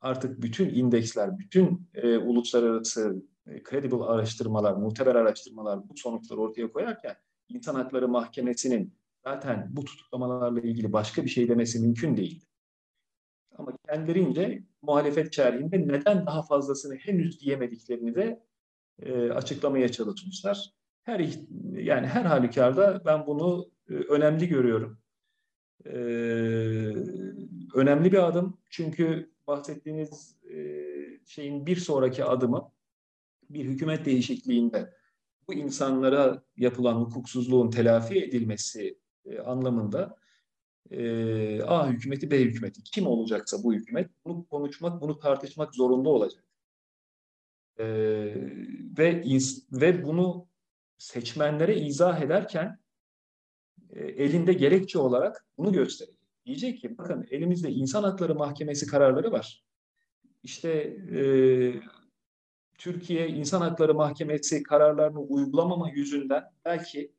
artık 0.00 0.42
bütün 0.42 0.68
indeksler, 0.68 1.38
bütün 1.38 1.88
e, 1.94 2.18
uluslararası 2.18 3.22
e, 3.46 3.62
credible 3.70 4.04
araştırmalar, 4.04 4.72
muteber 4.72 5.14
araştırmalar 5.14 5.88
bu 5.88 5.96
sonuçları 5.96 6.40
ortaya 6.40 6.72
koyarken 6.72 7.16
İnsan 7.48 7.74
Hakları 7.74 8.08
Mahkemesi'nin 8.08 8.94
zaten 9.24 9.68
bu 9.70 9.84
tutuklamalarla 9.84 10.60
ilgili 10.60 10.92
başka 10.92 11.24
bir 11.24 11.28
şey 11.28 11.48
demesi 11.48 11.80
mümkün 11.80 12.16
değil. 12.16 12.44
Ama 13.56 13.72
kendilerince 13.88 14.62
muhalefet 14.82 15.32
çerliğinde 15.32 15.88
neden 15.88 16.26
daha 16.26 16.42
fazlasını 16.42 16.94
henüz 16.94 17.40
diyemediklerini 17.40 18.14
de 18.14 18.44
e, 19.02 19.30
açıklamaya 19.30 19.88
çalışmışlar. 19.88 20.72
Her 21.02 21.20
yani 21.72 22.06
her 22.06 22.24
halükarda 22.24 23.02
ben 23.04 23.26
bunu 23.26 23.70
e, 23.90 23.94
önemli 23.94 24.48
görüyorum. 24.48 24.98
E, 25.86 25.90
önemli 27.74 28.12
bir 28.12 28.26
adım 28.28 28.58
çünkü 28.70 29.30
bahsettiğiniz 29.48 30.36
e, 30.50 30.56
şeyin 31.26 31.66
bir 31.66 31.76
sonraki 31.76 32.24
adımı 32.24 32.72
bir 33.50 33.64
hükümet 33.64 34.04
değişikliğinde 34.04 34.94
bu 35.48 35.54
insanlara 35.54 36.42
yapılan 36.56 36.94
hukuksuzluğun 36.94 37.70
telafi 37.70 38.24
edilmesi 38.24 38.98
e, 39.24 39.38
anlamında 39.38 40.16
e, 40.90 41.62
A 41.62 41.88
hükümeti, 41.88 42.30
B 42.30 42.40
hükümeti 42.40 42.82
kim 42.82 43.06
olacaksa 43.06 43.62
bu 43.62 43.74
hükümet 43.74 44.10
bunu 44.24 44.46
konuşmak, 44.46 45.00
bunu 45.00 45.18
tartışmak 45.18 45.74
zorunda 45.74 46.08
olacak. 46.08 46.44
E, 47.78 47.84
ve 48.98 49.22
ve 49.72 50.04
bunu 50.04 50.48
seçmenlere 50.98 51.80
izah 51.80 52.20
ederken 52.20 52.78
elinde 53.96 54.52
gerekçe 54.52 54.98
olarak 54.98 55.46
bunu 55.58 55.72
gösterecek. 55.72 56.17
Diyecek 56.48 56.80
ki 56.80 56.98
bakın 56.98 57.26
elimizde 57.30 57.70
insan 57.70 58.02
hakları 58.02 58.34
mahkemesi 58.34 58.86
kararları 58.86 59.32
var. 59.32 59.64
İşte 60.42 60.70
e, 61.16 61.22
Türkiye 62.78 63.28
İnsan 63.28 63.60
Hakları 63.60 63.94
Mahkemesi 63.94 64.62
kararlarını 64.62 65.20
uygulamama 65.20 65.90
yüzünden 65.90 66.44
belki 66.64 67.12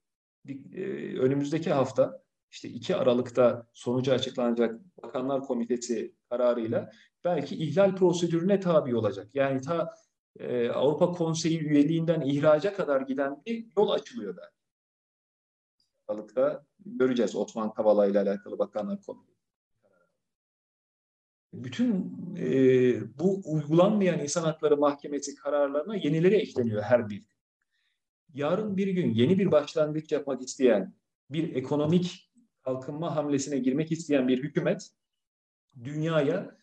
e, 0.73 0.83
önümüzdeki 1.17 1.71
hafta 1.71 2.21
işte 2.51 2.69
2 2.69 2.95
Aralık'ta 2.95 3.67
sonucu 3.73 4.13
açıklanacak 4.13 4.81
Bakanlar 5.03 5.41
Komitesi 5.41 6.15
kararıyla 6.29 6.91
belki 7.23 7.55
ihlal 7.55 7.95
prosedürüne 7.95 8.59
tabi 8.59 8.95
olacak. 8.95 9.27
Yani 9.33 9.61
ta 9.61 9.93
e, 10.39 10.69
Avrupa 10.69 11.11
Konseyi 11.11 11.59
üyeliğinden 11.59 12.21
ihraca 12.21 12.73
kadar 12.73 13.01
giden 13.01 13.43
bir 13.45 13.65
yol 13.77 13.89
açılıyor 13.89 14.37
da. 14.37 14.51
Aralık'ta 16.09 16.65
göreceğiz 16.85 17.35
Osman 17.35 17.73
Kavala 17.73 18.07
ile 18.07 18.19
alakalı 18.19 18.59
Bakanlar 18.59 19.01
Komitesi. 19.01 19.39
Bütün 21.53 22.13
e, 22.37 22.49
bu 23.19 23.41
uygulanmayan 23.45 24.19
insan 24.19 24.43
hakları 24.43 24.77
mahkemesi 24.77 25.35
kararlarına 25.35 25.95
yenileri 25.95 26.35
ekleniyor 26.35 26.81
her 26.81 27.09
bir. 27.09 27.25
Yarın 28.33 28.77
bir 28.77 28.87
gün 28.87 29.13
yeni 29.13 29.39
bir 29.39 29.51
başlangıç 29.51 30.11
yapmak 30.11 30.41
isteyen 30.41 30.93
bir 31.29 31.55
ekonomik 31.55 32.31
kalkınma 32.61 33.15
hamlesine 33.15 33.57
girmek 33.57 33.91
isteyen 33.91 34.27
bir 34.27 34.43
hükümet 34.43 34.89
dünyaya 35.83 36.57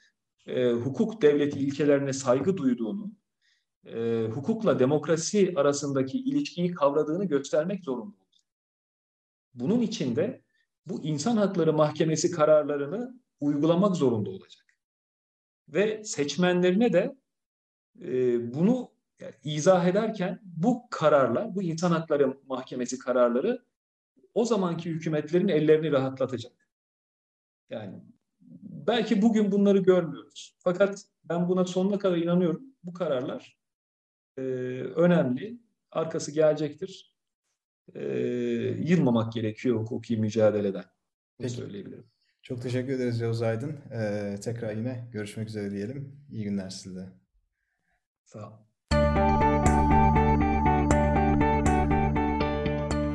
e, 0.47 0.71
hukuk 0.71 1.23
devleti 1.23 1.59
ilkelerine 1.59 2.13
saygı 2.13 2.57
duyduğunu, 2.57 3.13
e, 3.85 4.27
hukukla 4.35 4.79
demokrasi 4.79 5.53
arasındaki 5.57 6.19
ilişkiyi 6.19 6.75
kavradığını 6.75 7.25
göstermek 7.25 7.85
zorunda. 7.85 8.26
Bunun 9.57 9.81
için 9.81 10.17
de 10.17 10.43
bu 10.87 11.03
insan 11.03 11.37
hakları 11.37 11.73
mahkemesi 11.73 12.31
kararlarını 12.31 13.21
uygulamak 13.41 13.97
zorunda 13.97 14.31
olacak. 14.31 14.65
Ve 15.69 16.05
seçmenlerine 16.05 16.93
de 16.93 17.17
e, 18.03 18.55
bunu 18.55 18.91
yani 19.21 19.35
izah 19.45 19.87
ederken 19.87 20.41
bu 20.43 20.83
kararlar, 20.91 21.55
bu 21.55 21.63
insan 21.63 21.91
hakları 21.91 22.39
mahkemesi 22.47 22.99
kararları 22.99 23.65
o 24.35 24.45
zamanki 24.45 24.91
hükümetlerin 24.91 25.49
ellerini 25.49 25.93
rahatlatacak. 25.93 26.69
Yani 27.71 28.03
belki 28.87 29.23
bugün 29.23 29.53
bunları 29.53 29.79
görmüyoruz. 29.79 30.57
Fakat 30.59 31.05
ben 31.25 31.49
buna 31.49 31.65
sonuna 31.65 31.99
kadar 31.99 32.17
inanıyorum. 32.17 32.63
Bu 32.85 32.93
kararlar 32.95 33.59
e, 34.39 34.43
önemli. 34.97 35.61
Arkası 35.91 36.33
gelecektir. 36.33 37.16
E, 37.95 38.05
yılmamak 38.79 39.33
gerekiyor 39.33 39.81
hukuki 39.81 40.17
mücadeleden. 40.17 40.85
Bunu 41.39 41.49
söyleyebilirim. 41.49 42.05
Çok 42.43 42.63
teşekkür 42.63 42.93
ederiz 42.93 43.21
Yavuz 43.21 43.43
Aydın. 43.43 43.77
Ee, 43.93 44.37
tekrar 44.45 44.77
yine 44.77 45.09
görüşmek 45.13 45.49
üzere 45.49 45.71
diyelim. 45.71 46.17
İyi 46.31 46.45
günler 46.45 46.71
size. 46.71 47.09
Sağ 48.25 48.39
olun. 48.39 48.67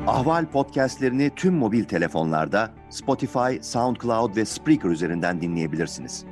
Ahval 0.06 0.50
podcastlerini 0.50 1.30
tüm 1.36 1.54
mobil 1.54 1.84
telefonlarda 1.84 2.74
Spotify, 2.90 3.60
SoundCloud 3.60 4.36
ve 4.36 4.44
Spreaker 4.44 4.88
üzerinden 4.88 5.40
dinleyebilirsiniz. 5.40 6.24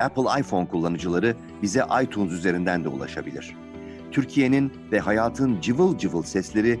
Apple 0.00 0.40
iPhone 0.40 0.68
kullanıcıları 0.68 1.36
bize 1.62 1.82
iTunes 2.02 2.32
üzerinden 2.32 2.84
de 2.84 2.88
ulaşabilir. 2.88 3.56
Türkiye'nin 4.12 4.72
ve 4.92 4.98
hayatın 5.00 5.60
cıvıl 5.60 5.98
cıvıl 5.98 6.22
sesleri 6.22 6.80